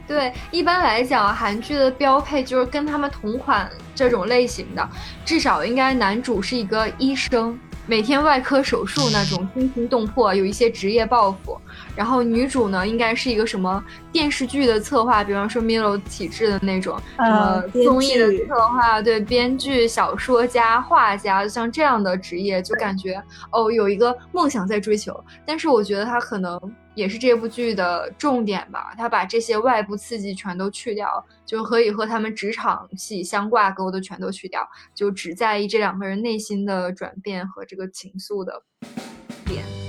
[0.06, 4.88] 对，一般来讲，韩剧的标配就是跟他们同款这种类型的，
[5.24, 7.58] 至少应该男主是一个医生。
[7.86, 11.58] 每天外科手术那种惊心动魄，有一些职业抱负。
[11.96, 25.18] 然后女主呢，应该是一个什么电视剧的策划，比方说 Milo 体制的那种，什么综艺的策划，对，编剧、小说家、画家，像这样的职业，就感觉哦，有一个梦想在追求。
[25.44, 26.60] 但是我觉得他可能。
[26.94, 38.62] 也是这部剧的重点吧，他把这些外部刺激全都去掉，就可以和他们职场戏相挂钩的全都去掉，就只在意这两个人内心的转变和这个情愫的
[39.46, 39.79] 点。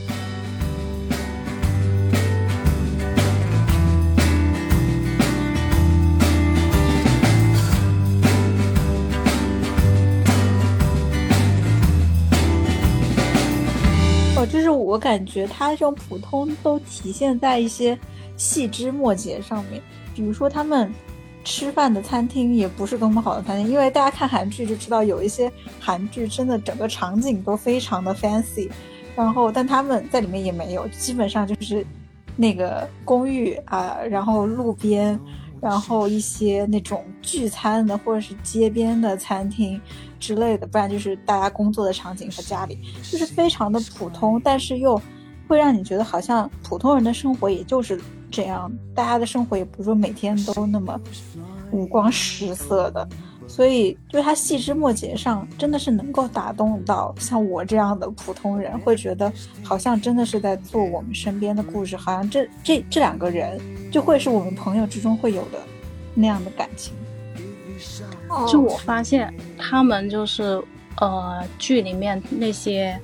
[14.45, 14.53] 点。
[14.53, 17.97] 就是我感觉他这种普通都体现在一些
[18.37, 19.81] 细枝末节上面，
[20.15, 20.93] 比如说他们
[21.43, 28.69] 吃饭的餐厅也不是多么好的餐厅，因为大家看韩剧就知道有一些韩剧真的整个场景都非常的 fancy，
[29.15, 31.85] 然后但他们在里面也没有，基本上就是
[32.35, 35.19] 那个公寓啊，然后路边。
[35.61, 39.79] 然后一些那种聚餐的或者是街边的餐厅
[40.21, 45.01] 之类的，不然就是大家工作的场景和家里，就是非常的普通，但是又
[45.47, 47.99] 会让你觉得好像普通人的生活也就是
[48.29, 50.97] 这样，大家的生活也不是说每天都那么
[51.71, 53.05] 五光十色的。
[53.47, 59.29] 所以，就是它细枝末节上，真的是能够打动到像我这样的普通人，会觉得
[59.61, 63.59] 好像真的是在做我们身边的故事，好像这这这两个人
[63.91, 65.59] 就会是我们朋友之中会有的
[66.13, 66.93] 那样的感情。
[68.47, 70.61] 就我发现，他们就是
[70.97, 72.99] 呃剧里面那些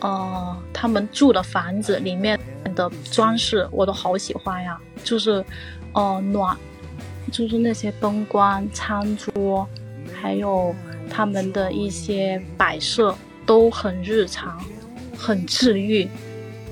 [0.00, 2.38] 呃他们住的房子里面
[2.74, 5.44] 的装饰，我都好喜欢呀，就是
[5.92, 6.56] 呃暖，
[7.30, 9.66] 就是那些灯光、餐桌。
[10.12, 10.74] 还有
[11.10, 13.14] 他们的一些摆设
[13.44, 14.58] 都很日常，
[15.16, 16.08] 很治愈，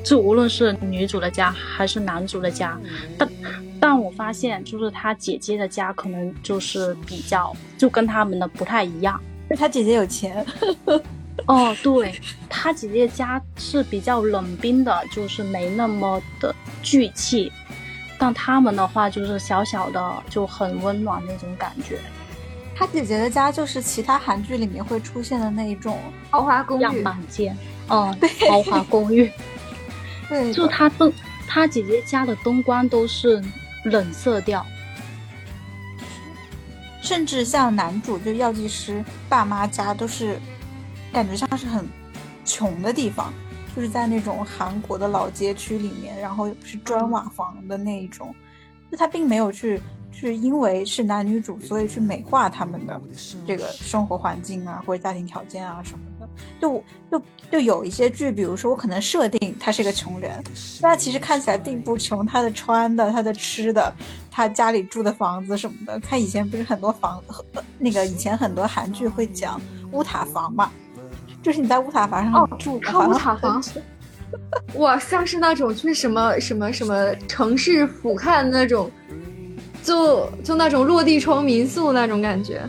[0.04, 2.78] 就无论是女主的家还是男主的家，
[3.16, 3.28] 但
[3.80, 9.20] 但我发现就是他姐姐的家可能就是比较就跟他们的不太一样，
[9.58, 10.44] 他姐姐有钱。
[11.46, 12.14] 哦，对
[12.48, 17.50] 他姐姐家是比较冷冰的，就是没那么的聚气，
[18.18, 21.98] 但他们的话就是小小的就很温暖那种感觉。
[22.76, 25.98] 他姐姐的家就是其他韩剧里面会出现的那一种
[26.30, 27.56] 豪华公寓样板间，
[27.88, 28.14] 嗯，
[28.48, 29.30] 豪华公寓。
[30.32, 31.12] 对，就他灯，
[31.46, 33.42] 他姐姐家的灯光都是
[33.84, 34.64] 冷色调，
[37.02, 40.38] 甚至像男主就药剂师爸妈家都是。
[41.12, 41.86] 感觉像是很
[42.42, 43.34] 穷的地方，
[43.76, 48.34] 就是在那种韩国的老街区里面，然后是砖瓦房的那一种。
[48.90, 49.78] 就他并没有去，
[50.10, 52.98] 是因为是男女主，所以去美化他们的
[53.46, 56.11] 这个生活环境啊，或者家庭条件啊什么的。
[56.60, 60.42] 就就就有一些剧，比如说我可能设定他是个穷人，
[60.80, 62.24] 但他其实看起来并不穷。
[62.24, 63.92] 他的穿的，他的吃的，
[64.30, 67.22] 他家里住的房子什么的，他以前不是很多房，
[67.78, 69.60] 那个以前很多韩剧会讲
[69.92, 70.70] 乌塔房嘛。
[71.42, 73.60] 就是你在乌塔房上住，看乌塔房，
[74.78, 78.88] 哇，像是那种就是什么什么什么城市俯瞰那种，
[79.82, 82.62] 就就那种落地窗民宿那种感觉。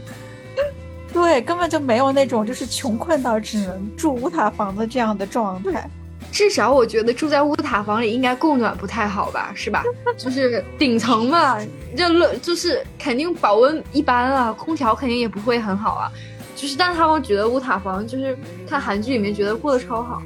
[1.24, 5.89] 对，根本就没有那种就是穷困到只能住乌塔房的这样的状态。
[6.32, 9.84] 至少我觉得住在乌塔房里应该供暖不太好吧，是吧？
[10.17, 11.57] 就是顶层嘛，
[11.95, 16.11] 就热就是肯定保温一般啊，空调肯定也不会很好啊。
[16.55, 20.21] 就是，但他们觉得乌塔房就是看韩剧里面觉得过得超好。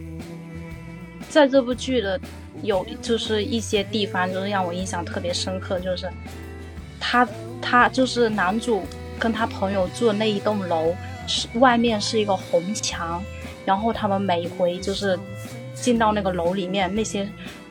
[1.30, 2.20] 在这部剧的
[2.64, 6.10] 有就是一些地方，就是让我印象特别深刻，就是
[7.00, 7.28] 他
[7.62, 8.84] 他就是男主
[9.20, 10.96] 跟他朋友住的那一栋楼，
[11.28, 13.24] 是外面是一个红墙，
[13.66, 15.18] 然后他们每回就是
[15.74, 17.28] 进到那个楼里面，那些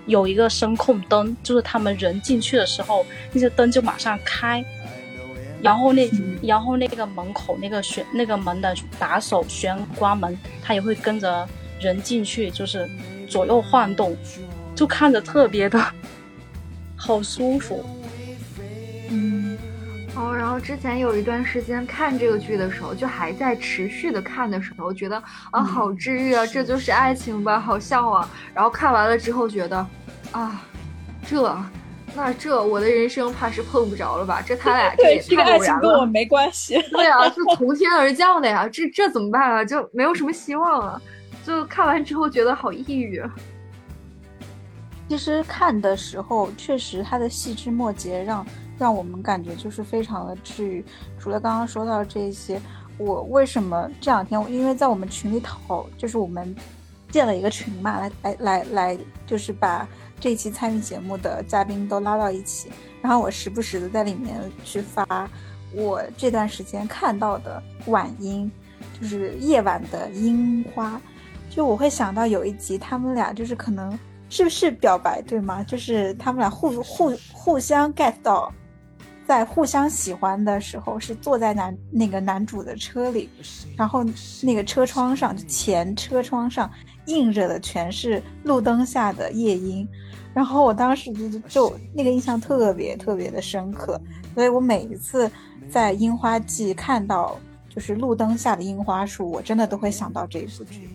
[0.06, 4.64] 有一个声控灯，就是他们人进去的时候，那些灯就马上开。
[5.62, 6.08] 然后那，
[6.42, 11.48] 然后那个门口那个旋那个门的把手旋关门，他也会跟着
[11.80, 12.88] 人进去，就是
[13.26, 14.14] 左右晃动，
[14.74, 15.82] 就看着特别的
[16.94, 17.84] 好舒服。
[19.08, 19.56] 嗯，
[20.16, 28.26] 哦，然后之前有一段时间看这个剧的时候，就还在持续的看的时候，觉得啊好治愈啊，这就是爱情吧，好向往。
[28.54, 29.86] 然后看完了之后觉得，
[30.32, 30.62] 啊，
[31.26, 31.56] 这。
[32.14, 34.40] 那这我的人生怕是碰不着了吧？
[34.40, 35.82] 这他俩 这也太偶然了。
[35.82, 36.80] 跟我没关系。
[36.90, 38.66] 对啊，是从天而降的呀！
[38.66, 39.62] 这这怎么办啊？
[39.62, 41.02] 就没有什么希望了。
[41.44, 43.22] 就看完之后觉得好抑郁。
[45.10, 48.46] 其实看的时候，确实他的细枝末节让
[48.78, 50.84] 让我们感觉就是非常的治愈。
[51.18, 52.60] 除了刚刚说到这些，
[52.98, 54.40] 我为什么这两天？
[54.52, 56.54] 因为在我们群里讨，就是我们
[57.10, 59.86] 建了一个群嘛，来来来来，就是把。
[60.18, 62.70] 这期参与节目的嘉宾都拉到一起，
[63.02, 65.28] 然后我时不时的在里面去发
[65.74, 68.50] 我这段时间看到的晚樱，
[68.98, 70.98] 就是夜晚的樱花，
[71.50, 73.96] 就我会想到有一集他们俩就是可能
[74.30, 75.62] 是不是表白对吗？
[75.62, 78.50] 就是他们俩互互互相 get 到，
[79.26, 83.28] 在互相喜欢的时候是坐在男那个男主的车里，
[83.76, 84.04] 然后
[84.42, 86.70] 那个车窗上前车窗上
[87.06, 89.86] 映着的全是路灯下的夜莺。
[90.32, 94.00] 然后我当时就就那个印象特别特别的深刻，
[94.34, 95.30] 所以我每一次
[95.70, 100.90] 在樱花季看到就是路灯下的樱花树，我真的都会想到这一部剧。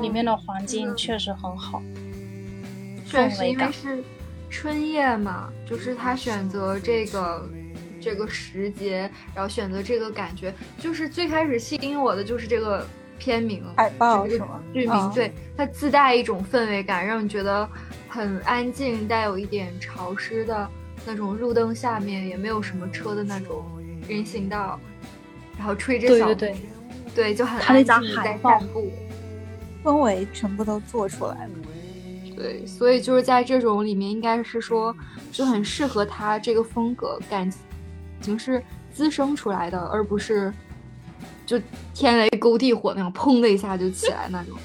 [0.00, 1.82] 里面的环境确实很好，
[3.06, 4.02] 确实因为是
[4.50, 7.48] 春夜嘛，就是他选择这个
[8.00, 12.86] 这个时节，然后选择这个感觉，就是最开始吸引我的就是这个。
[13.22, 14.58] 片名海报是吗？
[14.72, 17.68] 剧名对它自带一种氛围感，让你觉得
[18.08, 20.66] 很安静，带有一点潮湿的
[21.04, 23.66] 那种路灯下面也没有什么车的那种
[24.08, 24.80] 人行道，
[25.58, 26.56] 然后吹着小对
[27.14, 28.90] 对，就很安静在散步
[29.84, 31.50] 氛围全部都做出来了。
[32.40, 34.94] 对，所以就是在这种里面，应该是说
[35.30, 37.52] 就很适合他这个风格，感
[38.20, 38.62] 情是
[38.92, 40.52] 滋生出来的，而不是。
[41.44, 41.60] 就
[41.92, 44.56] 天雷勾地火那样，砰的一下就起来那种。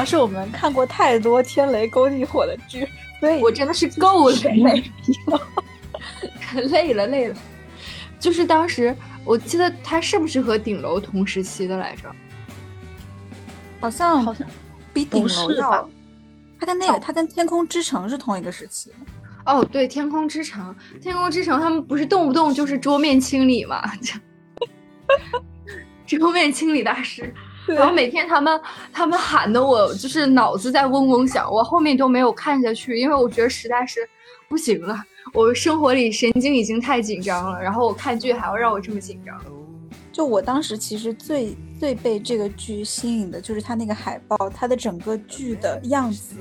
[0.00, 2.88] 要是我们看过太多天雷勾地火的剧，
[3.20, 4.82] 所以我真的是够 累
[5.26, 5.40] 了，
[6.70, 7.36] 累了累了。
[8.18, 8.96] 就是当时。
[9.22, 12.10] 我记得他是不是和顶楼同时期的来着？
[13.78, 14.48] 好像好像
[14.94, 15.88] 比顶楼要。
[16.58, 18.90] 他跟那个，他跟《天空之城》是同一个时期。
[19.44, 23.82] 哦，对，《天空之城》，《天空之城》他们不是动不动就是桌面清理嘛？
[26.08, 27.32] 桌面清理大师。
[27.74, 28.60] 然后每天他们
[28.92, 34.08] 他们喊的我就是脑子在嗡嗡响，我后面都没有看下去，因为我觉得实在是
[34.48, 34.96] 不行了。
[35.32, 39.38] 我生活里神经已经太紧张了，然后我看剧还要让我这么紧张。
[40.12, 46.34] 就我当时其实最最被这个剧吸引的就是它那个海报，它的整个剧的样子。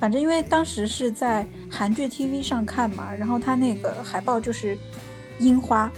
[0.00, 4.76] 反正因为当时是在韩剧 TV 上看嘛，然后它那个海报就是
[5.38, 5.90] 樱花，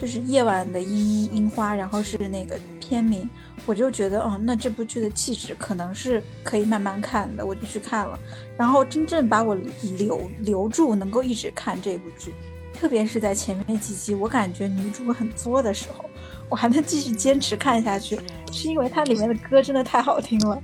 [0.00, 3.28] 就是夜晚的樱樱花，然后是那个片名。
[3.66, 8.18] 我就觉得，哦，那这部剧的气质可能是可以慢慢看的，我就去看了。
[8.56, 9.54] 然后真正把我
[9.98, 12.32] 留留住，能够一直看这部剧，
[12.72, 16.08] 特别是在前面几集，我感觉女主很作的时候，
[16.48, 18.18] 我还能继续坚持看下去，
[18.50, 20.62] 是因为它里面的歌真的太好听了。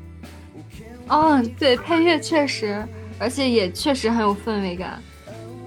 [1.09, 2.83] 嗯，对，配乐确实，
[3.18, 5.03] 而且也确实很有氛围感。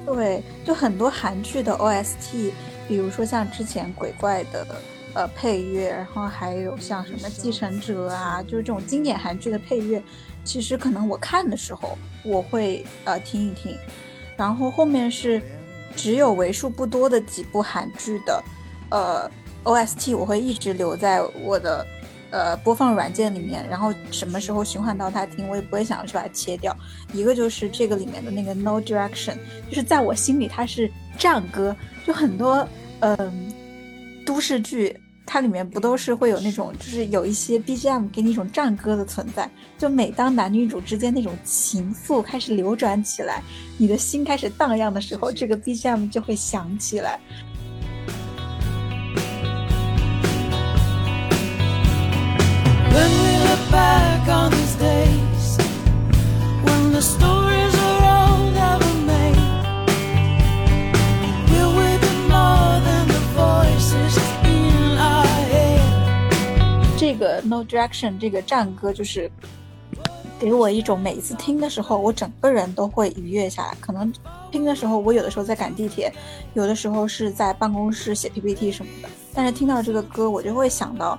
[0.08, 2.51] 对，就很多韩剧的 OST，
[2.88, 4.66] 比如说像之前鬼怪的。
[5.18, 9.99] 呃，配乐，然后还有像什么《继承者》啊，就是这种经典韩剧的配乐，
[10.43, 13.76] 其实可能我看的时候我会呃听一听，
[14.38, 15.41] 然后后面是
[15.95, 18.43] 只有为数不多的几部韩剧的
[18.91, 19.32] 呃
[19.63, 21.84] OST，我会一直留在我的
[22.30, 26.78] 呃播放软件里面，然后什么时候循环到它听，我也不会想要去把它切掉。
[27.11, 29.38] 一个就是这个里面的那个 No Direction，
[29.68, 33.51] 就是在我心里它是战歌，就很多嗯
[34.24, 34.95] 都市剧。
[35.30, 39.48] 它里面不都是会有那种，就是有一些 BGM 给你一种战歌的存在。
[39.78, 43.44] 就每当男女主之间那种情愫开始流转起来，
[43.78, 47.20] 你的心开始荡漾的时候，这个 BGM 就会响起来。
[66.98, 69.30] 这个 No Direction 这个战歌就是
[70.39, 73.78] 给我一种每一次听的时候，我整个人都会愉悦下来。
[73.80, 74.12] 可能
[74.52, 76.12] 听的时候，我有的时候在赶地铁，
[76.56, 79.10] 有的时候是在办公室写 PPT 什么的。
[79.32, 81.18] 但是听到这个歌，我就会想到，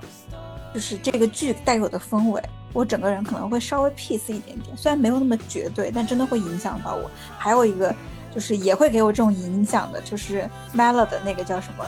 [0.73, 4.75] 就是这个剧带给我的氛围，我整个人可能会稍微 peace 一点点。
[4.75, 7.09] 虽然没有那么绝对，但真的会影响到我。
[7.37, 7.95] 还有一个
[8.35, 11.85] 就是也会给我这种影响的，就是 Mela 的那个叫什么，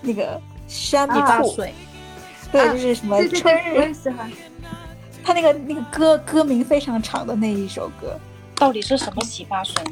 [0.00, 1.56] 那个山兔。
[2.54, 4.30] 对，就是什么春日，我也喜欢。
[5.24, 8.16] 他那个那个歌歌名非常长的那一首歌，
[8.54, 9.82] 到底是什么洗发水？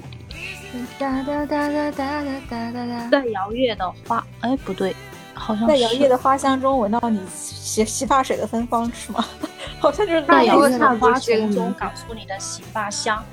[0.97, 3.09] 哒哒哒哒哒哒哒哒哒。
[3.11, 4.95] 在摇曳的花，哎，不对，
[5.35, 9.25] 好像在摇曳的花香中闻到你洗洗发水的芬芳，是吗？
[9.81, 13.25] 好像就是在摇曳的花香中搞出你的洗发香。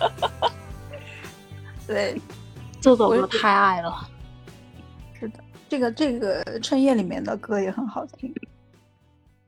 [1.86, 2.20] 对，
[2.80, 4.08] 这首歌太爱了。
[5.72, 8.30] 这个这个春夜里面的歌也很好听，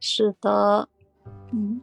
[0.01, 0.89] 是的，
[1.53, 1.79] 嗯。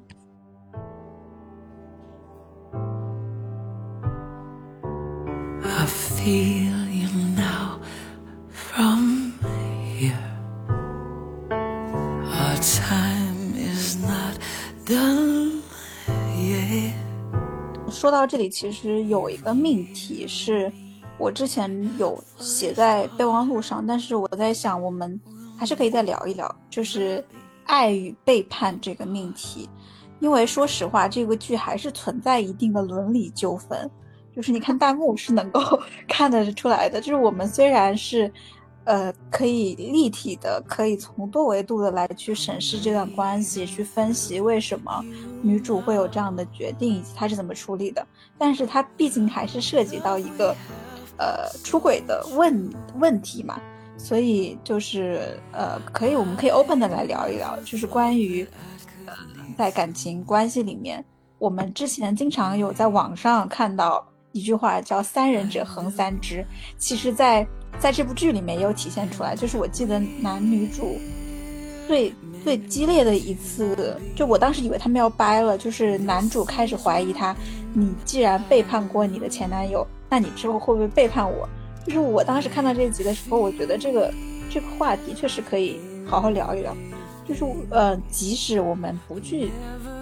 [17.92, 20.74] 说到这里，其实有一个命题是。
[21.22, 21.70] 我之前
[22.00, 25.22] 有写在备忘录上，但是我在想，我们
[25.56, 27.24] 还是可以再聊一聊，就是
[27.66, 29.70] 爱与背叛这个命题。
[30.20, 33.88] 因为说实话，这个剧还是存在一定的伦理纠纷。
[34.36, 35.62] 就是你看弹幕是能够
[36.10, 38.32] 看得出来的，就是我们虽然是，
[38.86, 45.06] 呃，可以立体的，可以从多维度的来去审视这段关系，去分析为什么
[45.44, 48.04] 女主会有这样的决定，以及她是怎么处理的。
[48.40, 50.56] 但是它毕竟还是涉及到一个。
[51.22, 52.68] 呃，出轨的问
[53.00, 53.62] 问题嘛，
[53.96, 58.44] 所以就是呃，可以，我们可以 open 的来聊一聊，就是关于
[59.06, 59.14] 呃，
[59.56, 61.06] 在感情关系里面，
[61.38, 66.44] 我们之前经常有在网上看到一句话叫“三人者横三枝”，
[66.80, 67.46] 其实，在
[67.78, 70.98] 在这部剧里面也有体现出来，就是我记得男女主
[71.88, 72.12] 最
[72.44, 77.36] 最激烈的一次，就我当时以为他们要掰了，就是男主开始怀疑他，
[77.74, 79.86] 你既然背叛过你的前男友。
[80.12, 81.48] 那你之后会不会背叛我？
[81.86, 84.14] 就是我当时看到这一集的时候，我觉得这个
[84.50, 86.76] 这个话题确实可以好好聊一聊。
[87.26, 89.50] 就是呃，即使我们不去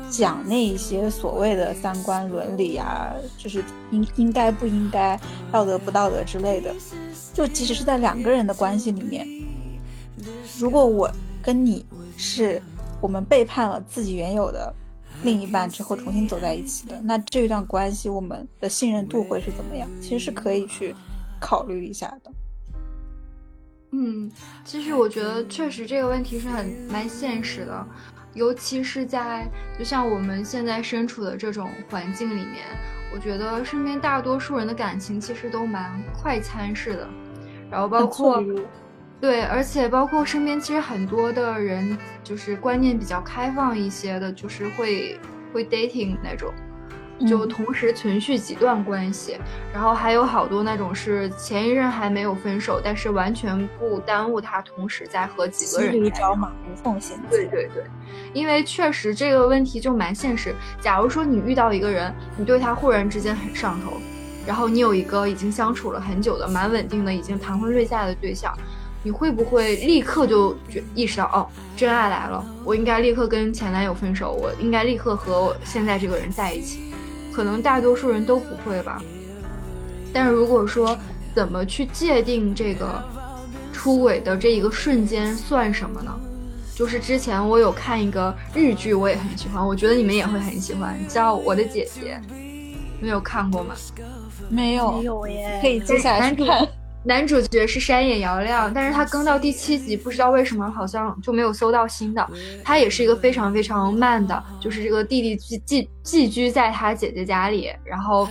[0.10, 5.20] 讲那一些所谓的三观伦理啊，就是应应该不应该、
[5.51, 6.74] 道德不道德之类的，
[7.32, 9.28] 就即使是在两个人的关系里面，
[10.57, 11.12] 如果我
[11.43, 11.86] 跟你
[12.18, 12.60] 是
[12.99, 14.74] 我们背叛了自己原有的
[15.24, 19.89] 另一半之后重新走在一起的，那这一段关系我们的信任度会是怎么样？
[20.01, 20.95] 其实是可以去
[21.39, 22.32] 考虑一下的。
[23.91, 24.32] 嗯，
[24.63, 27.88] 其实我觉得确实这个问题是很蛮现实的，
[28.34, 32.65] 尤其是在就像我们现在身处的这种环境里面，
[33.13, 37.09] 我觉得身边大多数人的感情其实都蛮快餐式的，
[37.70, 38.41] 然后包括
[39.22, 45.20] 对，而且包括身边其实很多的人就是观念比较开放一些的，就是会
[45.53, 46.53] 会 dating 那种。
[47.28, 49.38] 就同时存续几段关系，
[49.74, 55.91] 然后还有好多那种是前一任还没有分手，但是完全不耽误他同时在和几个人。
[55.91, 57.24] 骑驴找马，无缝衔接。
[57.30, 57.84] 对对对，
[58.32, 60.55] 因为确实这个问题就蛮现实。
[60.80, 63.97] 假如说你遇到一个人，你对他忽然之间很上头，
[64.47, 68.57] 然后你有一个已经相处了很久的、蛮稳定的、已经谈婚论嫁的对象，
[69.04, 71.47] 你会不会立刻就觉意识到，哦，
[71.78, 76.93] 真爱来了，我应该立刻跟前男友分手，我应该立刻和我现在这个人在一起？
[77.32, 79.02] 可能大多数人都不会吧，
[80.12, 80.97] 但是如果说
[81.34, 83.02] 怎么去界定这个
[83.72, 86.14] 出轨的这一个瞬间算什么呢？
[86.76, 92.22] 就是之前我有看一个日剧，我也很喜欢，我觉得你们也会很喜欢，叫《我的姐姐》，
[93.00, 93.74] 没有看过吗？
[94.50, 96.68] 没有，没有耶，可以接下来看。
[97.04, 102.30] 男主角是山野遥亮，但是他更到第七集，不知道为什么好像就没有搜到新的。
[102.64, 108.28] 他也是一个非常非常慢的，就是这个弟弟寄寄寄居在他姐姐家里，然后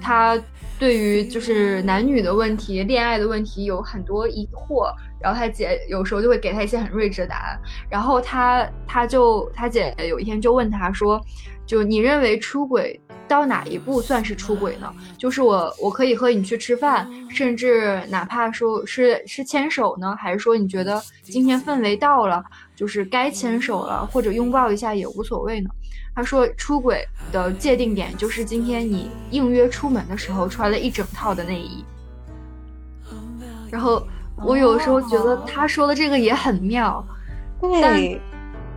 [0.00, 0.38] 他
[0.78, 7.58] 对于就是男女的问题、恋爱的问题有很多疑惑，然后他姐有时候就会给他一些很睿智的答案，
[7.88, 11.18] 然后他他就他姐有一天就问他说。
[11.70, 14.92] 就你认为出轨到哪一步算是出轨呢？
[15.16, 22.42] 就是我我可以和你去吃饭，甚至哪怕说是是牵手呢，还是说你觉得今天氛围到了，
[22.74, 25.70] 就是该牵手了，或者拥抱一下也无所谓呢？
[26.12, 31.84] 他说出轨的界定点就是今天你应约出门的时候穿了一整套的内衣。
[33.70, 34.04] 然后
[34.44, 37.06] 我有时候觉得他说的这个也很妙，
[37.60, 38.20] 对，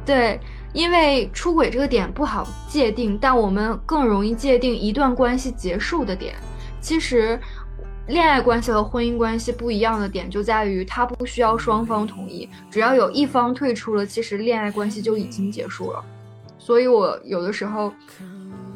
[0.06, 0.39] 对。
[0.74, 6.36] 因为出轨这个点不好界定，但我们更容易界定一段关系结束的点。
[6.82, 7.39] 其实，
[8.07, 16.03] 恋爱关系和婚姻关系不一样的点就在于，它不需要双方同意，只要有一方退出了，其实恋爱关系就已经结束了。
[16.57, 17.93] 所以我有的时候。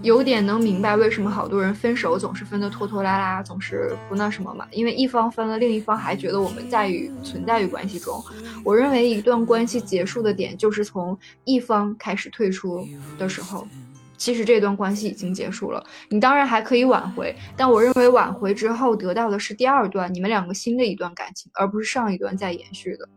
[0.08, 4.66] 有点能明白为什么好多人分手总是分得拖拖拉拉，总是不那什么嘛？
[4.72, 8.24] 因为一方分了，另一方还觉得我们在于存在于关系中。
[8.64, 12.88] 我认为一段关系结束的点就是从一方开始退出
[13.18, 13.68] 的时候，
[14.16, 15.86] 其实这段关系已经结束了。
[16.08, 23.10] 你当然还可以挽回，但我认为挽回之后得到的是第二段你们两个新的一段感情，而不是上一段在延续的。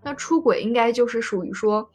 [0.00, 1.90] 那出轨应该就是属于说，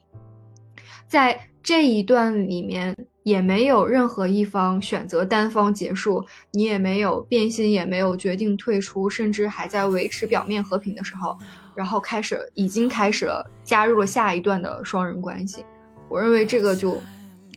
[1.07, 2.93] 在这一段里面。
[3.23, 11.37] 也没有任何一方选择单方结束，你也没有变心，也没有决定退出，甚至还在维持表面和平的时候，
[11.75, 15.63] 然后开始已经开始了加入了下一段的双人关系。
[16.09, 16.99] 我认为这个就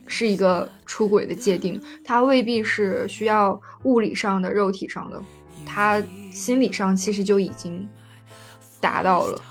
[0.07, 5.21] 是一个出轨的界定，它未必是需要物理上的、肉体上的，
[5.65, 6.01] 他
[6.31, 7.87] 心理上其实就已经
[8.79, 9.41] 达到了。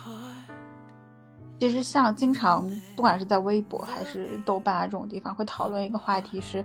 [1.61, 6.65] 其实像经常不管是在微博还是豆瓣啊这种地方会讨论一个话题是，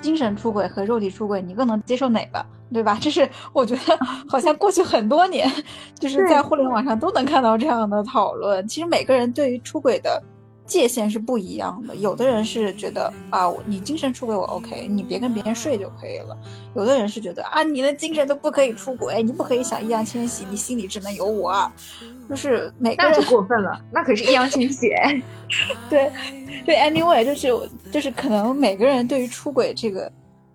[0.00, 2.98] 精神出轨和肉体出轨，你更能接受哪个，对吧？
[3.00, 3.98] 这是我觉得
[4.28, 5.48] 好像过去很多年，
[5.94, 8.66] 就是在互联网上都能看到这样的讨论。
[8.66, 10.22] 其实每个人对于出轨的。
[10.66, 16.36] 界限是不一样的，有的人是觉得啊，你精神出轨我 OK，你别跟别人睡就可以了；
[16.74, 21.70] 有的人是觉得啊，你的精神都不可以出轨，你不可以想易烊千玺，你心里只能有我。
[22.28, 24.90] 就是每个人那就过分了，那可是易烊千玺。
[25.88, 26.10] 对
[26.64, 30.10] 对，anyway，就是就是可能每个人对于出轨这个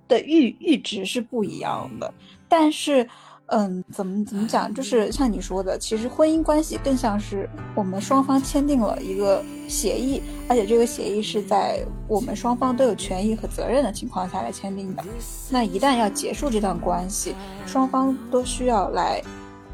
[0.07, 2.13] 的阈阈值是不一样的，
[2.49, 3.07] 但是。
[3.51, 4.73] 嗯，怎么怎么讲？
[4.73, 15.03] 就是像你说的，其实婚姻关系更像是我们双方签订了一个协议，而且这个协议是在我们双方都有权益和责任的情况下来签订的。
[15.49, 17.35] 那一旦要结束这段关系，
[17.65, 19.21] 双方都需要来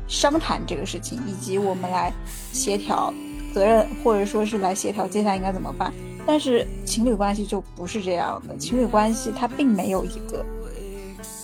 [0.08, 2.12] 商谈这个事情，以及我们来
[2.52, 3.14] 协调
[3.54, 5.94] 责任，或者说是来协调接下来应该怎么办。
[6.26, 10.44] 但是情侣关系就不是这样的，情侣关系它并没有一个。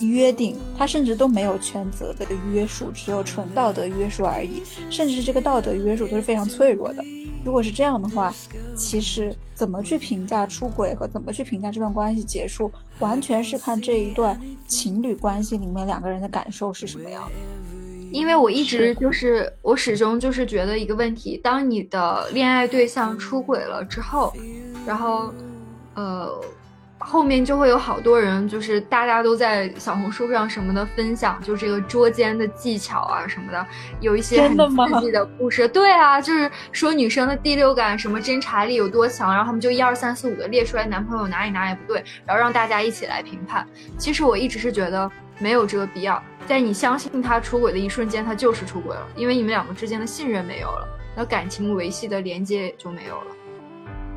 [0.08, 4.62] 约定，他甚至都没有全责的约束，只有纯道德约束而已。
[4.90, 7.04] 甚至这个道德约束都是非常脆弱的。
[7.46, 8.34] 如果是这样的话，
[8.76, 17.32] 其实怎么去评价出轨和怎么去评价这段关系结束，完全是看这一段情侣关系里面两个人的感受是什么样的。
[18.12, 24.34] 因为我一直就是我始终就是觉得一个问题：当你的恋爱对象出轨了之后，
[24.86, 25.34] 然后，
[25.96, 26.42] 呃。
[27.06, 33.66] 后面就会有好多人，就是大家都在小红书上什么的分享，就这个捉奸的技巧啊什么的，
[34.00, 35.68] 有一些很刺激的故事。
[35.68, 43.68] 对啊，就是说女生的第六感、什么侦查力有多强，然后他们就一二三四五的列出来男朋友哪里哪里不对，然后让大家一起来评判。
[43.98, 53.28] 其实我一直是觉得没有这个必要，在你相信他出轨的一瞬间，他就是出轨了，因为你们两个之间的信任没有了，那感情维系的连接也就没有了。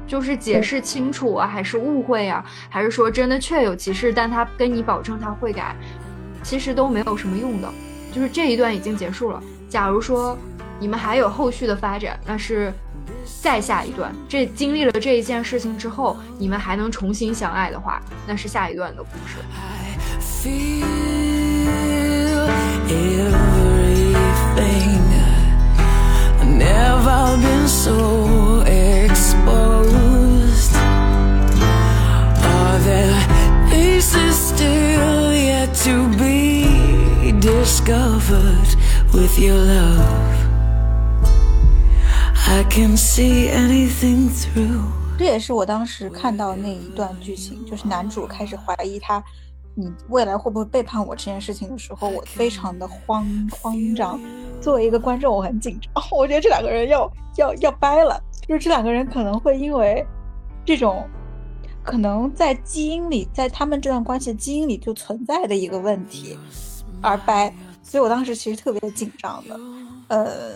[0.06, 5.74] 就是解释清楚啊，还是误会啊，还是说真的确有其事，但他跟你保证他会改，
[6.42, 7.68] 其实都没有什么用的。
[8.12, 9.42] 就是这一段已经结束了。
[9.68, 10.38] 假如说
[10.78, 12.72] 你们还有后续的发展，那是
[13.42, 14.14] 再下一段。
[14.28, 19.36] 这经历了这一件事情之后，你们还能重新相爱的话，那是下一段的故事。
[35.86, 38.74] To be discovered
[39.14, 40.36] with your love.
[42.48, 44.82] I can see anything through.
[45.16, 49.22] 这也是我当时看到那一段剧情就是男主开始怀疑他
[49.76, 54.20] 你未来会不会背叛我这件事情的时候我非常的慌慌张。
[54.60, 58.20] 作为一个观众我很紧张我觉得这两个人要要要掰了。
[58.48, 60.04] 就是这两个人可能会因为
[60.64, 61.08] 这种
[61.86, 66.36] 可能在基因里在他们这段关系基因里就存在的一个问题
[67.00, 69.60] 而掰，所以我当时其实特别紧张的，
[70.08, 70.54] 呃，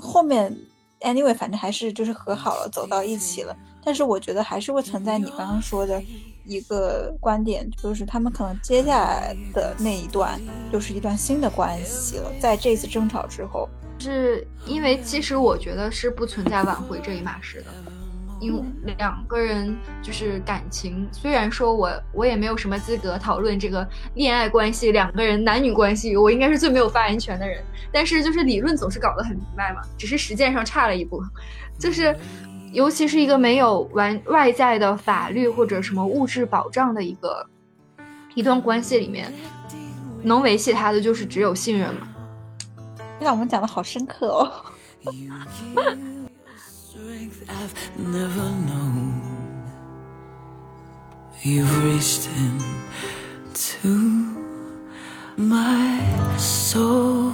[0.00, 0.54] 后面
[1.00, 3.56] anyway 反正还是就是和好了，走到一起了。
[3.84, 6.02] 但是我觉得还是会存在你刚刚说的
[6.44, 10.40] 一个观点，就是他们可能接下来的那一段
[10.72, 12.32] 就是一段新的关系了。
[12.40, 13.68] 在这次争吵之后，
[13.98, 17.66] 是因为其实我觉得是不存在挽回这一码事的。
[18.42, 18.62] 因为
[18.98, 27.62] 两个人就是感情，虽然说我我也没有什么资格讨论这个恋爱关系，两个人男女关系，我应该是最没有发言权的人。
[27.92, 31.22] 但是就是理论总是搞得很明白嘛，只是实践上差了一步。
[31.78, 32.16] 就是
[32.72, 37.46] 尤其是一个没有完外在的法律或者什么物质保障的一个
[38.34, 39.32] 一段关系里面，
[40.22, 42.08] 能维系他的就是只有信任嘛。
[43.20, 44.50] 那我们讲的好深刻哦。
[47.48, 49.20] I've never known.
[51.42, 53.88] You've reached into
[55.36, 56.00] my
[56.38, 57.32] soul.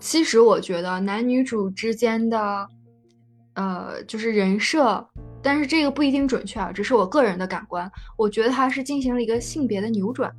[0.00, 2.68] 其实我觉得男女主之间的，
[3.54, 5.06] 呃，就是人设，
[5.42, 7.90] 但是这个不一定准确啊，只是我个人的感官。
[8.16, 10.32] 我觉得他是进行了一个性别的扭转。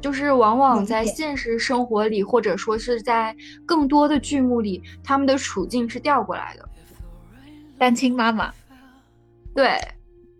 [0.00, 6.68] 就是往往在现实生活里，或者说是在更多的剧目里，他们的处境是调过来的。
[7.78, 8.52] 单亲妈妈，
[9.54, 9.76] 对，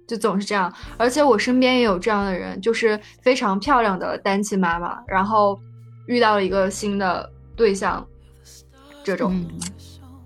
[0.07, 0.73] 就总是这样。
[0.97, 5.59] 而且我身边也有这样的人，就是非常漂亮的单亲妈妈，然后
[6.07, 8.07] 遇到了一个新的对象，
[9.03, 9.45] 这种，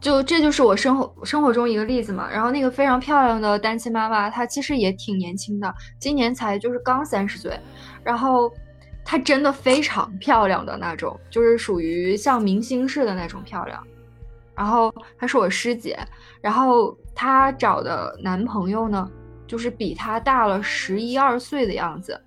[0.01, 2.29] 就这就是我生活生活中一个例子嘛。
[2.31, 7.59] 然后那个非常漂亮的单亲妈妈，她其实也挺年轻的，今年才就是刚三十岁，
[8.05, 8.53] 然后
[9.05, 13.83] 她真的非常漂亮的那种，就是属于像明星似的那种漂亮。
[14.57, 15.99] 然后她是我师姐，
[16.41, 16.97] 然后。
[17.19, 19.11] 她找的男朋友呢，
[19.47, 22.21] 就是比她大了十一二岁的样子，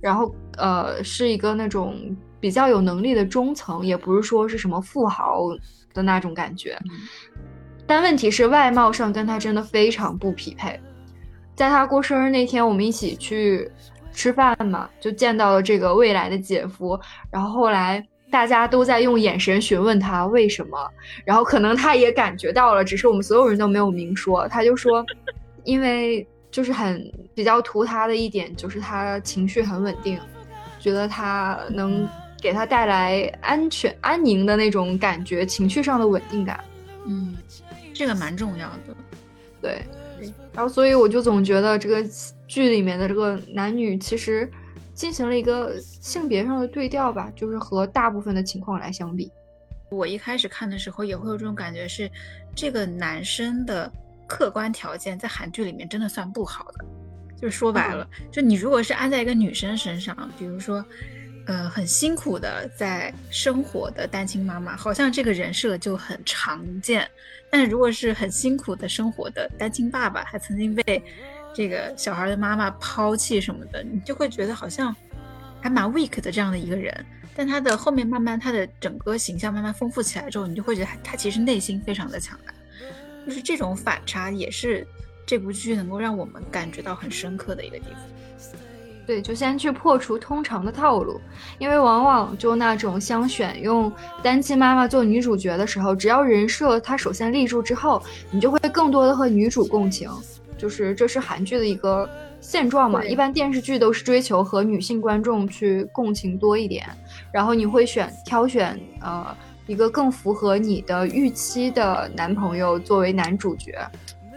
[0.00, 1.96] 然后呃是一个那种
[2.40, 5.44] 比较有能力的中层，也不是说是什么富豪
[5.94, 6.76] 的那种感觉，
[7.86, 10.80] 但问题是外貌上跟她真的非常不匹配。
[11.54, 13.70] 在她过生日那天，我们一起去
[14.10, 16.98] 吃饭嘛，就见到了这个未来的姐夫，
[17.30, 18.04] 然后后来。
[18.32, 20.90] 大家都在用眼神询问他为什么，
[21.22, 24.48] 然后可能他也感觉到了，只是我们所有人都没有明说。
[24.48, 25.04] 他就说，
[25.64, 30.18] 因为就是很比较图他的一点，就是他情绪很稳定，
[30.80, 32.08] 觉得他能
[32.40, 36.58] 给他带来安全安宁的那种感觉，情绪上的稳定感。
[37.04, 37.36] 嗯，
[37.92, 38.96] 这个蛮重要的。
[39.60, 39.82] 对，
[40.54, 42.02] 然后所以我就总觉得这个
[42.48, 44.50] 剧里面的这个男女其实。
[45.02, 49.32] 进行了一个性别上的对调吧，就是和大部分的情况来相比。
[49.90, 52.08] 我一开始看的时候也会有这种感觉，是
[52.54, 53.92] 这个男生的
[54.28, 56.84] 客观条件在韩剧里面真的算不好的。
[57.36, 60.86] 就是说白了，就你如果是安在一个女生身上，比如说，
[61.46, 67.10] 呃，很辛苦的在生活的单亲妈妈，好像这个人设就很常见。
[67.50, 71.02] 但是如果是很辛苦的生活的单亲爸爸，还曾经被。
[71.54, 74.94] 这个小孩的妈妈抛弃什么的，你就会觉得好像
[75.60, 76.94] 还蛮 weak 的这样的一个人。
[77.34, 82.52] 但他的后面慢慢，他的整个形象慢慢丰富起来之后，你就会觉得他其实内心非常的强大。
[83.26, 84.86] 就是这种反差也是
[85.24, 88.02] 这部剧能够让我们感觉到很深刻的一个地方。
[89.06, 91.20] 对，就先去破除通常的套路，
[91.58, 93.92] 因为往往就那种想选用
[94.22, 100.10] 单亲妈妈做女主角的时候，只要人设她首先立住之后，你就会更多的和女主共情，
[100.62, 102.08] 就是这是韩剧的一个
[102.40, 103.04] 现状嘛。
[103.04, 106.86] 一般电视剧都是追求和女性观众去共情多一点，
[107.32, 109.36] 然后你会选挑选呃
[109.66, 113.76] 一个更符合你的预期的男朋友作为男主角，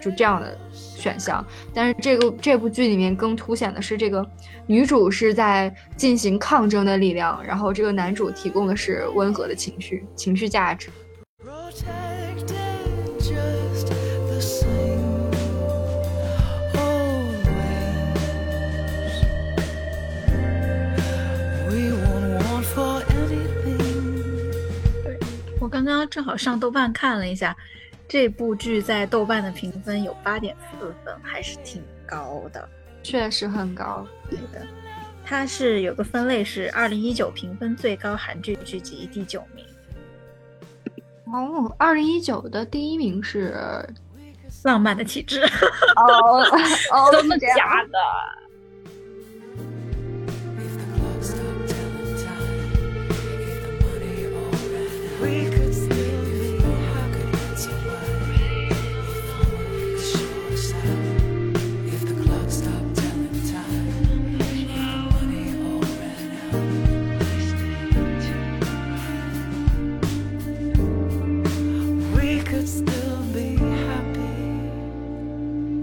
[0.01, 1.45] 就这样的选项。
[1.71, 4.26] 但是这个这部剧里面更凸显的是这个。
[4.67, 10.89] 女主是在进行抗争的力量，然后这个男主提供的是温和的情绪、情绪价值。
[25.66, 27.57] 我刚刚正好上豆瓣看了一下，
[28.07, 32.70] 这部剧在豆瓣的评分有八点四分，还是挺高的。
[33.01, 34.63] 确实很高，对的，
[35.26, 39.66] 它是有个分类是二零一九评分最高韩剧剧集第九名。
[41.34, 43.55] 哦，二零一九的第一名是
[44.66, 45.41] 《浪漫的体质》。
[45.97, 46.43] 哦
[46.91, 47.97] 哦，真的假的？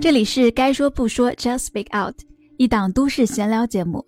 [0.03, 2.17] 这里是该说不说，Just Speak Out，
[2.57, 4.05] 一档都市闲聊节目。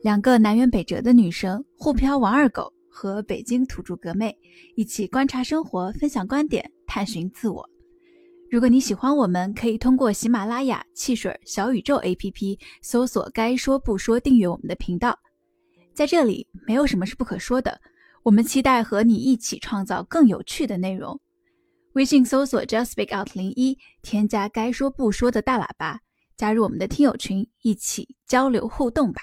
[0.00, 4.32] 两个南辕北辙的女生，沪漂王二狗和北京土著格妹，
[4.76, 7.68] 一起观察生活，分享观点，探寻自我。
[8.48, 15.18] 如果你喜欢我们，可以通过喜马拉雅、汽水、小宇宙 APP 搜索“该说不说”，订阅我们的频道。
[15.92, 17.80] 在这里，没有什么是不可说的。
[18.22, 21.20] 我们期待和你一起创造更有趣的内容。
[21.94, 26.00] 微信搜索 Just Speak Out 零一，添加该说不说的大喇叭，
[26.36, 29.22] 加入我们的听友群，一起交流互动吧。